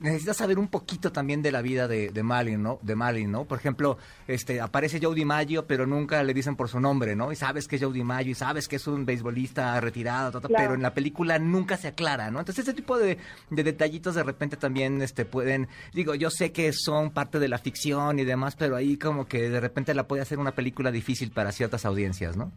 [0.00, 2.78] necesitas saber un poquito también de la vida de, de Malin, ¿no?
[2.82, 3.44] De Malin, ¿no?
[3.44, 7.30] Por ejemplo, este aparece Joe DiMaggio, pero nunca le dicen por su nombre, ¿no?
[7.32, 10.82] Y sabes que es Joe DiMaggio y sabes que es un beisbolista retirado, pero en
[10.82, 12.40] la película nunca se aclara, ¿no?
[12.40, 13.18] Entonces ese tipo de,
[13.50, 17.58] de, detallitos de repente también este pueden, digo, yo sé que son parte de la
[17.58, 21.30] ficción y demás, pero ahí como que de repente la puede hacer una película difícil
[21.30, 22.52] para ciertas audiencias, ¿no?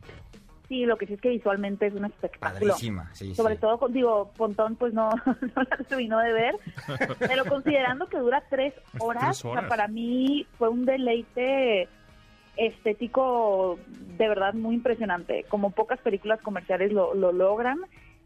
[0.72, 2.76] Sí, lo que sí es que visualmente es un espectáculo.
[3.36, 6.56] Sobre todo, con, digo, Pontón pues no, no la terminó de ver,
[7.20, 11.90] pero considerando que dura tres horas, para mí fue un deleite
[12.56, 13.80] estético
[14.18, 17.80] de verdad muy impresionante, como pocas películas comerciales lo, lo logran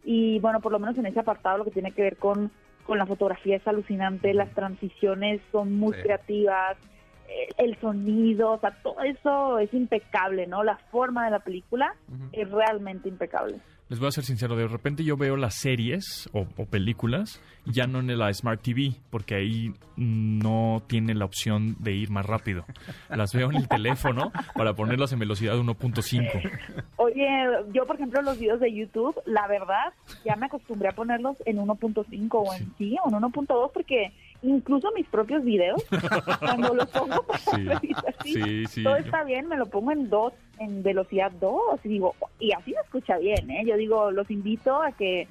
[0.04, 2.52] y bueno, por lo menos en ese apartado lo que tiene que ver con,
[2.86, 6.76] con la fotografía es alucinante, las transiciones son muy creativas,
[7.58, 10.62] el sonido, o sea, todo eso es impecable, ¿no?
[10.62, 11.94] La forma de la película
[12.32, 16.44] es realmente impecable les voy a ser sincero, de repente yo veo las series o,
[16.66, 22.10] películas ya no en la Smart TV, porque ahí no tiene la opción de ir
[22.10, 22.64] más rápido.
[23.08, 26.60] Las veo en el teléfono para ponerlas en velocidad 1.5.
[26.96, 27.26] Oye,
[27.72, 29.92] yo por ejemplo los videos de YouTube, la verdad,
[30.24, 34.12] ya me acostumbré a ponerlos en 1.5 o en sí, o en 1.2 porque
[34.46, 35.84] incluso mis propios videos,
[36.40, 41.80] cuando los pongo así, todo está bien, me lo pongo en 2 en velocidad 2
[41.84, 43.64] y digo, y así se escucha bien, ¿eh?
[43.66, 45.28] Yo digo, los invito a que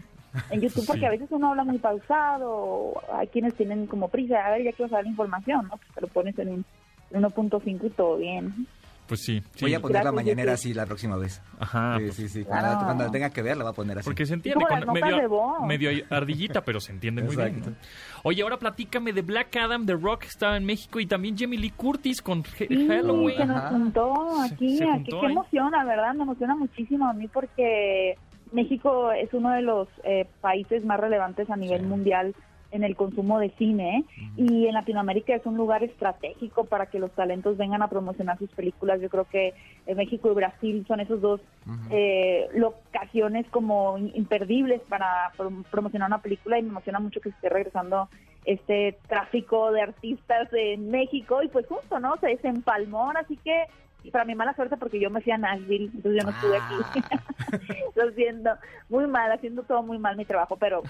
[0.49, 4.51] en YouTube, porque a veces uno habla muy pausado, hay quienes tienen como prisa, a
[4.51, 5.77] ver, ya quiero saber la información, ¿no?
[5.77, 6.65] Pues te lo pones en
[7.11, 8.67] 1.5 y todo bien.
[9.07, 9.41] Pues sí.
[9.61, 11.41] Voy a poner la mañanera así la próxima vez.
[11.59, 11.97] Ajá.
[11.99, 12.43] Sí, sí, sí.
[12.43, 14.05] Cuando, tenga que ver, la voy a poner así.
[14.05, 14.65] Porque se entiende.
[14.65, 17.77] Con medio, medio, ardillita, pero se entiende muy bien.
[18.23, 21.71] Oye, ahora platícame de Black Adam, The Rock, estaba en México y también Jamie Lee
[21.71, 23.37] Curtis con Halloween.
[23.37, 24.79] se nos juntó aquí.
[24.79, 28.17] qué emoción, la verdad, me emociona muchísimo a mí porque
[28.51, 32.33] México es uno de los eh, países más relevantes a nivel mundial
[32.71, 37.11] en el consumo de cine y en Latinoamérica es un lugar estratégico para que los
[37.11, 39.01] talentos vengan a promocionar sus películas.
[39.01, 39.53] Yo creo que
[39.95, 41.41] México y Brasil son esos dos
[41.89, 45.31] eh, locaciones como imperdibles para
[45.71, 48.09] promocionar una película y me emociona mucho que esté regresando
[48.45, 52.15] este tráfico de artistas en México y pues justo, ¿no?
[52.17, 53.65] Se desempalmó, así que
[54.05, 56.57] Y para mi mala suerte porque yo me fui a Nashville, entonces yo no estuve
[56.57, 57.01] aquí.
[57.11, 57.57] Ah.
[57.95, 58.51] Lo siento,
[58.87, 60.83] muy mal, haciendo todo muy mal mi trabajo, pero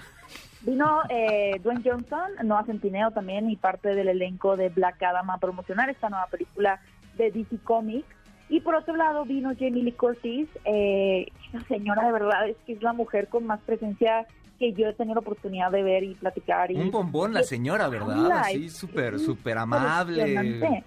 [0.60, 5.38] vino eh, Dwayne Johnson, Noah Centineo también y parte del elenco de Black Adam a
[5.38, 6.78] promocionar esta nueva película
[7.16, 8.06] de DC Comics.
[8.50, 12.74] Y por otro lado vino Jamie Lee Curtis, eh, esa señora de verdad es que
[12.74, 14.26] es la mujer con más presencia
[14.58, 16.70] que yo he tenido la oportunidad de ver y platicar.
[16.70, 18.44] Y, un bombón la señora, ¿verdad?
[18.50, 20.84] Sí, súper, súper amable.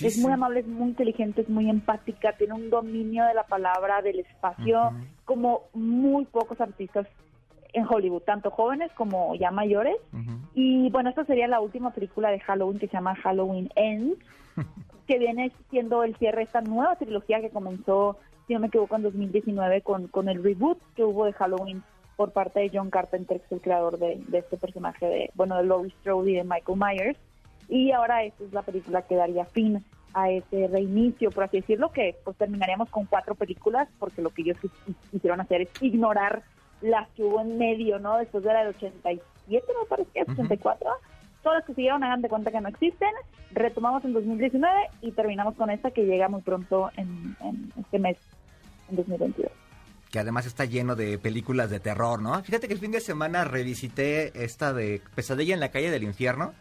[0.00, 4.02] Es muy amable, es muy inteligente, es muy empática, tiene un dominio de la palabra,
[4.02, 4.92] del espacio,
[5.24, 7.06] como muy pocos artistas
[7.72, 9.96] en Hollywood, tanto jóvenes como ya mayores.
[10.54, 14.18] Y bueno, esta sería la última película de Halloween que se llama Halloween Ends,
[15.06, 18.96] que viene siendo el cierre de esta nueva trilogía que comenzó, si no me equivoco,
[18.96, 21.82] en 2019 con, con el reboot que hubo de Halloween
[22.18, 25.64] por parte de John Carpenter, que es el creador de, este personaje de, bueno, de
[25.64, 27.18] Laurie Strode y de Michael Myers.
[27.68, 31.92] Y ahora esta es la película que daría fin a ese reinicio, por así decirlo,
[31.92, 34.56] que pues terminaríamos con cuatro películas, porque lo que ellos
[35.10, 36.42] quisieron hacer es ignorar
[36.80, 38.16] las que hubo en medio, ¿no?
[38.16, 40.90] Después de la del 87, me parece que es 84.
[41.42, 43.10] Todas las que siguieron hagan de cuenta que no existen.
[43.52, 48.16] Retomamos en 2019 y terminamos con esta que llega muy pronto en, en este mes,
[48.90, 49.50] en 2022
[50.10, 52.42] que además está lleno de películas de terror, ¿no?
[52.42, 56.54] Fíjate que el fin de semana revisité esta de Pesadilla en la calle del infierno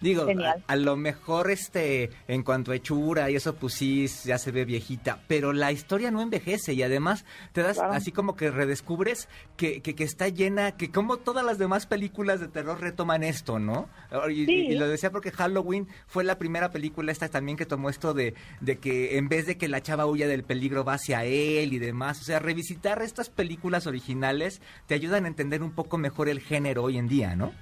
[0.00, 0.26] Digo,
[0.66, 4.64] a, lo mejor este, en cuanto a hechura y eso, pues sí, ya se ve
[4.64, 9.80] viejita, pero la historia no envejece y además te das así como que redescubres que,
[9.80, 13.88] que, está llena, que como todas las demás películas de terror retoman esto, ¿no?
[14.28, 18.34] Y, lo decía porque Halloween fue la primera película esta también que tomó esto de,
[18.60, 21.78] de que en vez de que la chava huya del peligro va hacia él y
[21.78, 26.40] demás, o sea, revisitar estas películas originales te ayudan a entender un poco mejor el
[26.40, 27.52] género hoy en día, ¿no?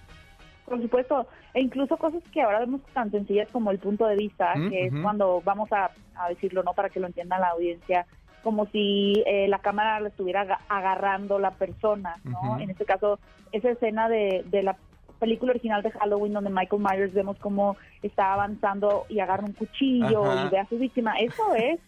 [0.64, 4.54] Por supuesto, e incluso cosas que ahora vemos tan sencillas como el punto de vista,
[4.56, 5.90] mm, que es cuando vamos a,
[6.28, 6.72] decirlo, ¿no?
[6.74, 8.06] Para que lo entienda la audiencia,
[8.42, 12.58] como si eh, la cámara le estuviera agarrando la persona, ¿no?
[12.58, 13.18] En este caso,
[13.52, 14.76] esa escena de, de la
[15.18, 20.22] película original de Halloween donde Michael Myers vemos cómo está avanzando y agarra un cuchillo
[20.44, 21.80] y ve a su víctima, eso es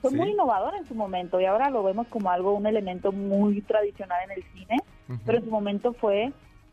[0.00, 3.60] fue muy innovador en su momento y ahora lo vemos como algo, un elemento muy
[3.60, 4.76] tradicional en el cine,
[5.24, 6.32] pero en su momento fue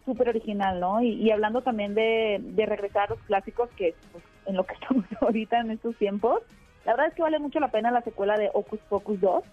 [0.10, 1.02] súper original, ¿no?
[1.02, 5.60] Y, hablando también de, regresar a los clásicos, que pues, en lo que estamos ahorita
[5.60, 6.42] en estos tiempos,
[6.86, 9.44] la verdad es que vale mucho la pena la secuela de Ocus Pocus 2.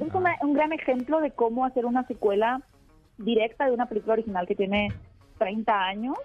[0.00, 2.60] Es un gran ejemplo de cómo hacer una secuela
[3.18, 4.92] directa de una película original que tiene
[5.38, 6.16] 30 años,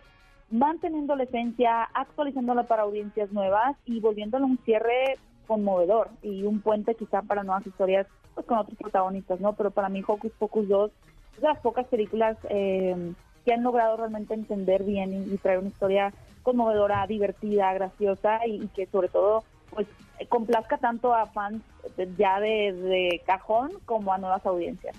[0.52, 6.94] manteniendo la esencia, actualizándola para audiencias nuevas y volviéndola un cierre conmovedor y un puente
[6.96, 9.54] quizá para nuevas historias pues, con otros protagonistas, ¿no?
[9.54, 10.92] Pero para mí Hocus Pocus 2
[11.36, 13.14] es de las pocas películas eh,
[13.50, 18.86] que han logrado realmente entender bien y, traer una historia conmovedora, divertida, graciosa y, que
[18.86, 19.88] sobre todo pues
[20.30, 21.64] complazca tanto a fans
[22.16, 24.96] ya de, cajón como a nuevas audiencias.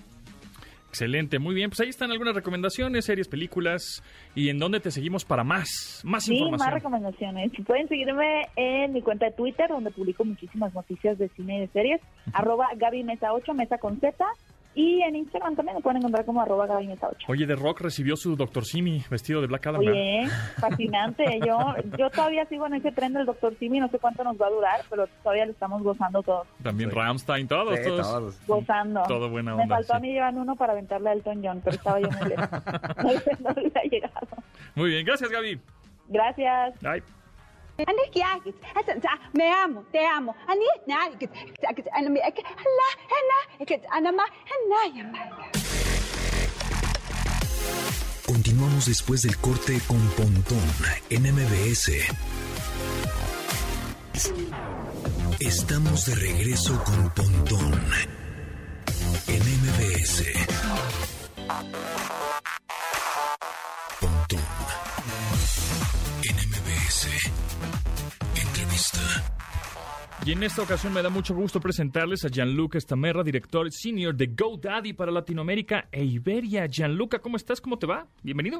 [0.89, 1.69] Excelente, muy bien.
[1.69, 4.03] Pues ahí están algunas recomendaciones, series, películas
[4.35, 6.67] y en dónde te seguimos para más, más sí, información.
[6.67, 7.51] más recomendaciones.
[7.65, 11.67] Pueden seguirme en mi cuenta de Twitter, donde publico muchísimas noticias de cine y de
[11.67, 12.01] series,
[12.33, 14.25] arroba Gaby Mesa 8, Mesa con Z.
[14.73, 17.17] Y en Instagram también me pueden encontrar como arroba 8.
[17.27, 18.63] Oye, The Rock recibió su Dr.
[18.63, 19.81] Simi vestido de Black Adam.
[19.81, 20.27] Oye,
[20.59, 21.39] fascinante.
[21.45, 21.57] yo,
[21.97, 23.53] yo todavía sigo en ese tren del Dr.
[23.57, 26.47] Simi, no sé cuánto nos va a durar, pero todavía lo estamos gozando todos.
[26.63, 28.47] También Ramstein, todos, todos.
[28.47, 29.03] Gozando.
[29.07, 29.65] Todo buena onda.
[29.65, 32.29] Me faltó a mí llevar uno para aventarle a Elton John, pero estaba yo muy
[32.29, 32.49] lejos.
[33.41, 34.27] no, no le ha llegado.
[34.75, 35.59] Muy bien, gracias Gaby.
[36.07, 36.79] Gracias.
[36.81, 37.03] Bye.
[39.33, 40.35] Me amo, te amo.
[48.25, 50.59] Continuamos después del corte con Pontón
[51.09, 51.91] en MBS.
[55.39, 57.81] Estamos de regreso con Pontón
[59.27, 60.23] en MBS.
[66.91, 67.07] MBS.
[70.25, 74.27] Y en esta ocasión me da mucho gusto presentarles a Gianluca Estamerra, director senior de
[74.27, 76.67] GoDaddy para Latinoamérica e Iberia.
[76.67, 77.61] Gianluca, ¿cómo estás?
[77.61, 78.07] ¿Cómo te va?
[78.23, 78.59] Bienvenido.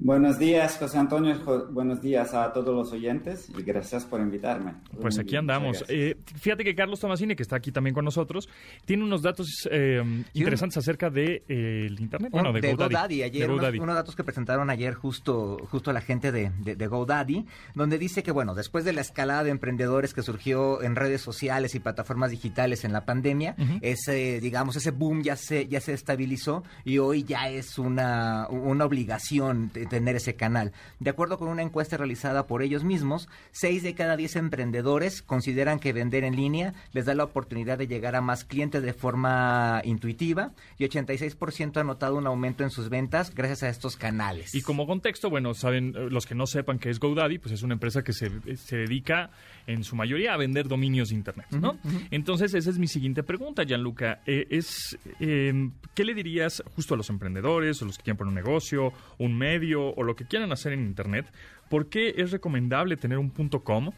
[0.00, 1.34] Buenos días, José Antonio.
[1.72, 4.74] buenos días a todos los oyentes y gracias por invitarme.
[5.00, 5.84] Pues aquí andamos.
[5.88, 8.48] Eh, fíjate que Carlos Tomasini, que está aquí también con nosotros,
[8.84, 10.00] tiene unos datos eh,
[10.34, 12.30] interesantes acerca del de, eh, Internet.
[12.30, 13.24] Bueno, de, GoDaddy.
[13.24, 18.22] Ayer, Unos, datos que presentaron ayer justo, justo la gente de, de, GoDaddy, donde dice
[18.22, 22.30] que, bueno, después de la escalada de emprendedores que surgió en redes sociales y plataformas
[22.30, 27.24] digitales en la pandemia, ese, digamos, ese boom ya se, ya se estabilizó y hoy
[27.24, 30.72] ya es una, una obligación tener ese canal.
[31.00, 35.78] De acuerdo con una encuesta realizada por ellos mismos, 6 de cada 10 emprendedores consideran
[35.78, 39.80] que vender en línea les da la oportunidad de llegar a más clientes de forma
[39.84, 44.54] intuitiva y 86% ha notado un aumento en sus ventas gracias a estos canales.
[44.54, 47.62] Y como contexto, bueno, saben eh, los que no sepan que es GoDaddy, pues es
[47.62, 49.30] una empresa que se, se dedica
[49.66, 51.78] en su mayoría a vender dominios de Internet, ¿no?
[52.10, 54.20] Entonces, esa es mi siguiente pregunta, Gianluca.
[54.26, 58.28] Eh, es, eh, ¿Qué le dirías justo a los emprendedores o los que quieren poner
[58.28, 61.26] un negocio, un medio o lo que quieran hacer en Internet?
[61.68, 63.90] ¿Por qué es recomendable tener un punto .com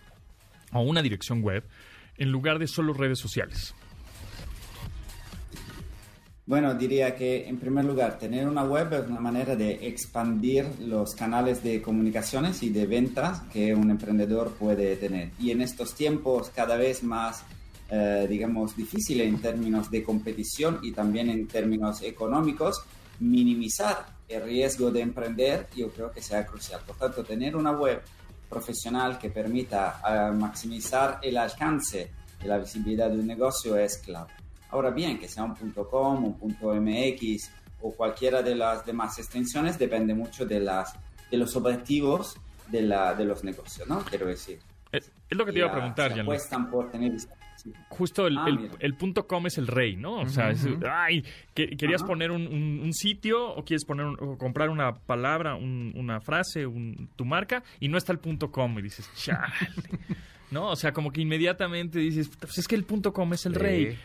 [0.72, 1.64] o una dirección web
[2.16, 3.74] en lugar de solo redes sociales?
[6.50, 11.14] Bueno, diría que en primer lugar, tener una web es una manera de expandir los
[11.14, 15.30] canales de comunicaciones y de ventas que un emprendedor puede tener.
[15.38, 17.44] Y en estos tiempos cada vez más,
[17.88, 22.82] eh, digamos, difíciles en términos de competición y también en términos económicos,
[23.20, 26.80] minimizar el riesgo de emprender yo creo que sea crucial.
[26.86, 28.02] Por tanto, tener una web
[28.48, 32.10] profesional que permita eh, maximizar el alcance
[32.40, 34.32] de la visibilidad de un negocio es clave.
[34.70, 37.50] Ahora bien, que sea un .com, un .mx
[37.82, 40.94] o cualquiera de las demás extensiones depende mucho de, las,
[41.30, 42.36] de los objetivos
[42.68, 44.00] de, la, de los negocios, ¿no?
[44.04, 44.60] Quiero decir.
[44.92, 46.22] Es, lo que te iba a preguntar, ya.
[46.22, 47.12] apuestan por tener...
[47.88, 48.46] Justo el, ah,
[48.78, 50.20] el, punto .com es el rey, ¿no?
[50.20, 50.52] O sea,
[50.92, 56.66] ay, ¿querías poner un, sitio o quieres poner o comprar una palabra, una frase,
[57.16, 59.52] tu marca y no está el punto .com y dices, chale.
[60.50, 60.70] ¿No?
[60.70, 63.96] O sea, como que inmediatamente dices, pues es que el punto .com es el rey.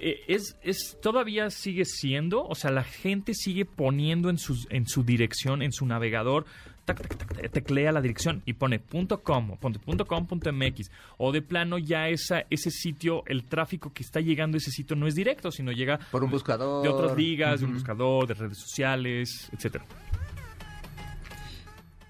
[0.00, 4.86] Eh, es, es todavía sigue siendo, o sea, la gente sigue poniendo en su, en
[4.86, 6.46] su dirección, en su navegador,
[6.94, 8.80] teclea la dirección y pone
[9.22, 14.56] .com, ponte .com.mx o de plano ya esa, ese sitio, el tráfico que está llegando
[14.56, 17.66] a ese sitio no es directo, sino llega por un buscador de otras ligas, de
[17.66, 19.84] un buscador, de redes sociales, etcétera.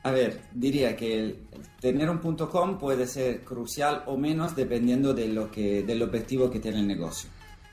[0.05, 1.39] A ver, diría que el,
[1.81, 6.61] tener un .com puede ser crucial o menos dependiendo de lo que, del objetivo que
[6.61, 7.29] tiene el negocio.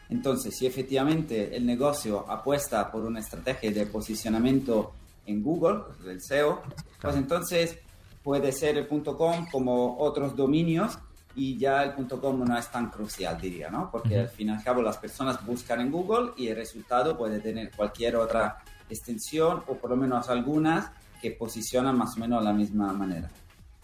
[0.09, 4.93] Entonces, si efectivamente el negocio apuesta por una estrategia de posicionamiento
[5.25, 6.61] en Google, el SEO,
[7.01, 7.79] pues entonces
[8.23, 10.97] puede ser el .com como otros dominios
[11.35, 13.89] y ya el .com no es tan crucial, diría, ¿no?
[13.91, 17.39] Porque al fin y al cabo las personas buscan en Google y el resultado puede
[17.39, 18.57] tener cualquier otra
[18.89, 20.89] extensión o por lo menos algunas
[21.21, 23.29] que posicionan más o menos de la misma manera.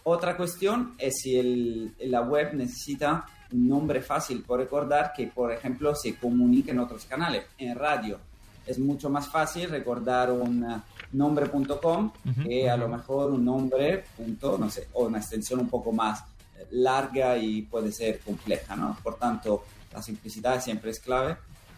[0.04, 5.52] Otra cuestión es si el, la web necesita un nombre fácil por recordar que, por
[5.52, 7.44] ejemplo, se comunica en otros canales.
[7.58, 8.18] En radio
[8.66, 10.82] es mucho más fácil recordar un
[11.12, 12.12] uh, nombre.com
[12.44, 16.20] que a lo mejor un nombre, punto, no sé, o una extensión un poco más
[16.20, 18.96] eh, larga y puede ser compleja, ¿no?
[19.02, 21.36] Por tanto, la simplicidad siempre es clave,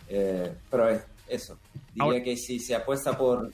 [0.09, 1.59] eh, pero es eso.
[1.95, 3.51] Diría que si se apuesta por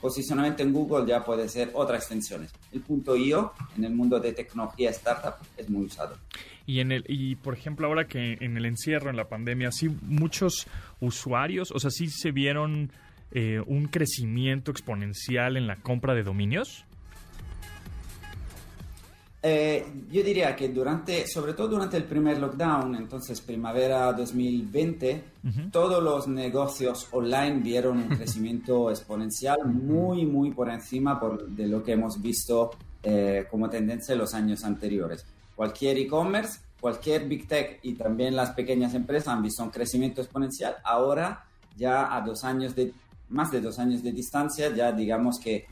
[0.00, 2.52] Posicionamiento en Google ya puede ser otras extensiones.
[2.72, 6.16] El punto .io en el mundo de tecnología startup es muy usado.
[6.66, 9.88] Y en el y por ejemplo ahora que en el encierro en la pandemia sí
[10.02, 10.66] muchos
[11.00, 12.90] usuarios, o sea, sí se vieron
[13.32, 16.84] eh, un crecimiento exponencial en la compra de dominios.
[19.48, 25.22] Eh, yo diría que durante, sobre todo durante el primer lockdown, entonces primavera 2020,
[25.70, 31.84] todos los negocios online vieron un crecimiento exponencial muy, muy por encima por, de lo
[31.84, 32.72] que hemos visto
[33.04, 35.24] eh, como tendencia en los años anteriores.
[35.54, 40.74] Cualquier e-commerce, cualquier big tech y también las pequeñas empresas han visto un crecimiento exponencial.
[40.82, 41.44] Ahora,
[41.76, 42.92] ya a dos años de,
[43.30, 45.66] más de dos años de distancia, ya digamos que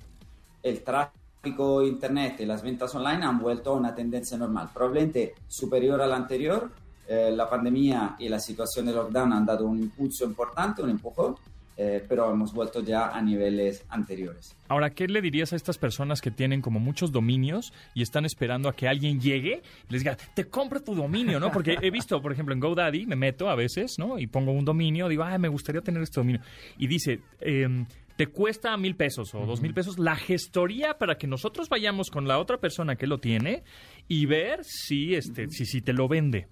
[0.62, 6.00] el tráfico Internet y las ventas online han vuelto a una tendencia normal, probablemente superior
[6.00, 6.70] a la anterior.
[7.06, 11.36] Eh, la pandemia y la situación de lockdown han dado un impulso importante, un empujón,
[11.76, 14.56] eh, pero hemos vuelto ya a niveles anteriores.
[14.68, 18.68] Ahora, ¿qué le dirías a estas personas que tienen como muchos dominios y están esperando
[18.68, 21.50] a que alguien llegue y les diga, te compro tu dominio, ¿no?
[21.50, 24.18] Porque he visto, por ejemplo, en GoDaddy, me meto a veces, ¿no?
[24.18, 26.40] Y pongo un dominio, digo, ay, me gustaría tener este dominio.
[26.78, 27.84] Y dice, eh,
[28.16, 32.28] te cuesta mil pesos o dos mil pesos la gestoría para que nosotros vayamos con
[32.28, 33.64] la otra persona que lo tiene
[34.06, 36.46] y ver si, este, si, si te lo vende.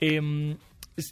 [0.00, 0.56] Em,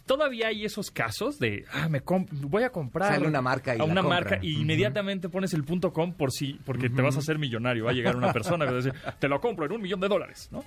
[0.06, 3.84] todavía hay esos casos de ah, me voy a comprar Sale una marca y a
[3.84, 7.38] una marca y inmediatamente pones el punto com por si porque te vas a hacer
[7.38, 9.82] millonario va a llegar una persona y va a decir te lo compro en un
[9.82, 10.64] millón de dólares no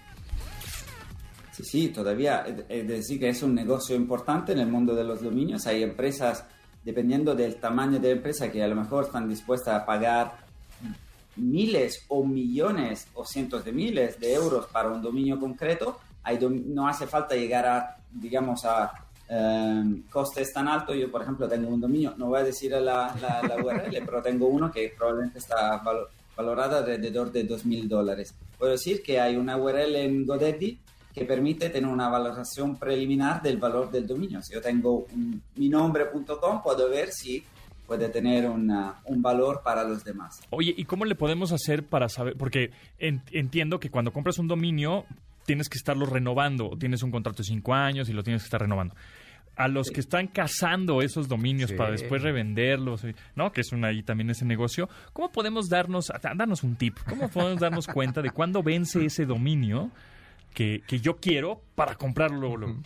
[1.51, 5.21] sí sí todavía es decir que es un negocio importante en el mundo de los
[5.21, 5.65] dominios.
[5.67, 6.45] Hay empresas
[6.85, 10.37] dependiendo del tamaño de la empresa, que a lo mejor están dispuestas a pagar
[11.35, 15.99] miles o millones o cientos de miles de euros para un dominio concreto,
[16.49, 20.95] no hace falta llegar a, digamos, a em, costes tan altos.
[20.95, 24.47] Yo, por ejemplo, tengo un dominio, no voy a decir la, la, URL, pero tengo
[24.47, 25.81] uno que probablemente está
[26.35, 28.35] valorada alrededor de 2.000 dólares.
[28.57, 30.79] Puedo decir que hay una URL en GoDaddy
[31.13, 34.41] que permite tener una valoración preliminar del valor del dominio.
[34.41, 35.07] Si yo tengo
[35.55, 37.41] mi nombre.com, puedo ver si
[37.87, 40.41] puede tener una, un valor para los demás.
[40.49, 42.35] Oye, ¿y cómo le podemos hacer para saber?
[42.35, 45.05] Porque entiendo que cuando compras un dominio
[45.45, 48.59] tienes que estarlo renovando, tienes un contrato de cinco años y lo tienes que estar
[48.59, 48.95] renovando.
[49.55, 53.03] A los que están cazando esos dominios para después revenderlos,
[53.35, 53.51] ¿no?
[53.51, 54.89] Que es una ahí también ese negocio.
[55.13, 56.97] ¿Cómo podemos darnos, darnos un tip?
[57.07, 59.91] ¿Cómo podemos darnos cuenta de cuándo vence ese dominio
[60.53, 62.81] que, que yo quiero para comprarlo luego?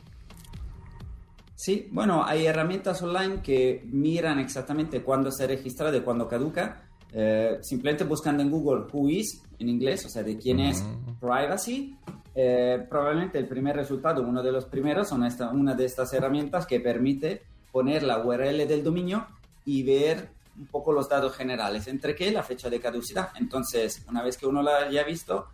[1.56, 6.84] Sí, bueno, hay herramientas online que miran exactamente cuándo se registra, de cuándo caduca.
[7.12, 10.82] Eh, simplemente buscando en Google who is en inglés, o sea, de quién es
[11.20, 11.98] privacy.
[12.42, 16.80] Eh, probablemente el primer resultado, uno de los primeros, son una de estas herramientas que
[16.80, 19.28] permite poner la URL del dominio
[19.66, 23.32] y ver un poco los datos generales, entre qué la fecha de caducidad.
[23.36, 25.48] Entonces, una vez que uno la haya visto,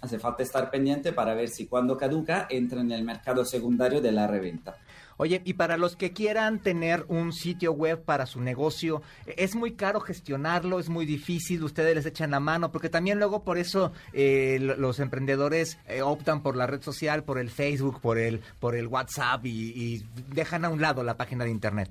[0.00, 4.12] hace falta estar pendiente para ver si cuando caduca entra en el mercado secundario de
[4.12, 4.76] la reventa.
[5.20, 9.72] Oye, y para los que quieran tener un sitio web para su negocio, es muy
[9.72, 13.92] caro gestionarlo, es muy difícil, ustedes les echan la mano, porque también luego por eso
[14.12, 18.76] eh, los emprendedores eh, optan por la red social, por el Facebook, por el, por
[18.76, 21.90] el WhatsApp y, dejan a un lado la página de Internet.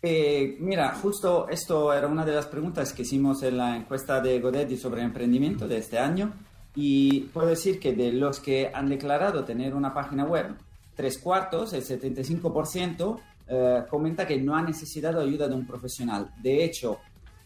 [0.00, 4.38] Eh, mira, justo esto era una de las preguntas que hicimos en la encuesta de
[4.38, 6.32] Godetti sobre emprendimiento de este año
[6.74, 10.54] y puedo decir que de los que han declarado tener una página web,
[10.94, 13.18] tres cuartos, el 75%,
[13.48, 16.32] eh, comenta que no ha necesitado ayuda de un profesional.
[16.40, 16.98] De hecho,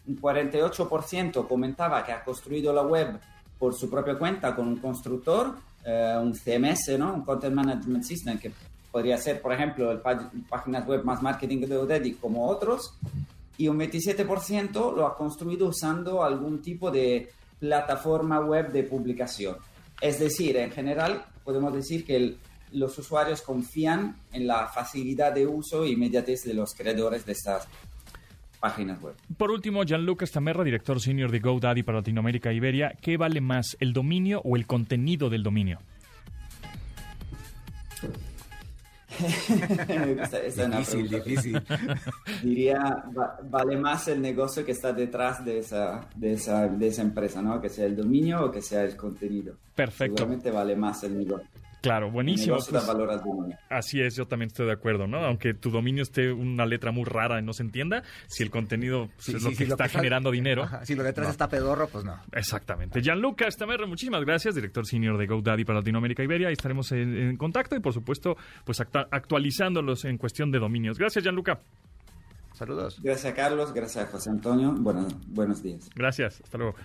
[0.05, 3.19] un 48% comentaba que ha construido la web
[3.57, 7.13] por su propia cuenta con un constructor, eh, un CMS, ¿no?
[7.13, 8.51] un Content Management System, que
[8.93, 12.97] podría ser, por ejemplo, el páginas web más marketing de Udemy como otros,
[13.57, 17.29] y un 27% lo ha construido usando algún tipo de
[17.59, 19.57] plataforma web de publicación.
[19.99, 22.37] Es decir, en general, podemos decir que el
[22.73, 27.67] los usuarios confían en la facilidad de uso e inmediatez de los creadores de estas
[28.59, 29.13] páginas web.
[29.37, 33.77] Por último, Gianluca Stamerra, director senior de GoDaddy para Latinoamérica e Iberia, ¿qué vale más,
[33.79, 35.79] el dominio o el contenido del dominio?
[40.77, 41.61] difícil, difícil.
[42.41, 43.03] Diría,
[43.49, 47.61] vale más el negocio que está detrás de esa, de esa, de esa empresa, ¿no?
[47.61, 49.55] Que sea el dominio o que sea el contenido.
[49.75, 50.17] Perfecto.
[50.17, 51.47] Seguramente vale más el negocio.
[51.83, 52.55] Claro, buenísimo.
[52.55, 53.57] Pues, valor al dominio.
[53.69, 55.17] Así es, yo también estoy de acuerdo, ¿no?
[55.17, 59.09] Aunque tu dominio esté una letra muy rara y no se entienda, si el contenido
[59.27, 60.65] es lo que está generando dinero.
[60.83, 62.17] si lo detrás está pedorro, pues no.
[62.31, 63.01] Exactamente.
[63.01, 66.47] Gianluca Stamerre, muchísimas gracias, director senior de GoDaddy para Latinoamérica y Iberia.
[66.47, 70.97] Ahí estaremos en, contacto y, por supuesto, pues actualizándolos en cuestión de dominios.
[70.97, 71.59] Gracias, Gianluca.
[72.53, 73.01] Saludos.
[73.03, 73.73] Gracias, Carlos.
[73.73, 74.71] Gracias, José Antonio.
[74.71, 75.89] Buenos, buenos días.
[75.93, 76.39] Gracias.
[76.41, 76.75] Hasta luego.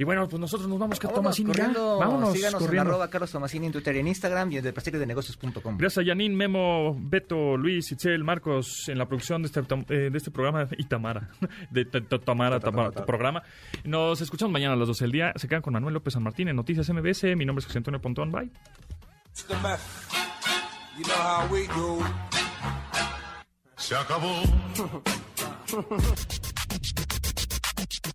[0.00, 1.52] Y bueno, pues nosotros nos vamos con Tomasini.
[1.52, 5.76] Vámonos, síganos en arroba Carlos Tomasini en Twitter y en Instagram y en de negocios.com.
[5.76, 10.16] Gracias a Yanin, Memo, Beto, Luis, Itzel, Marcos en la producción de este, eh, de
[10.16, 11.28] este programa y Tamara,
[11.70, 13.42] de Tamara, programa.
[13.84, 15.32] Nos escuchamos mañana a las 12 del día.
[15.36, 17.36] Se quedan con Manuel López San Martín en Noticias MBS.
[17.36, 18.32] Mi nombre es José Antonio Pontón.
[18.32, 18.50] Bye.
[23.76, 24.40] Se acabó.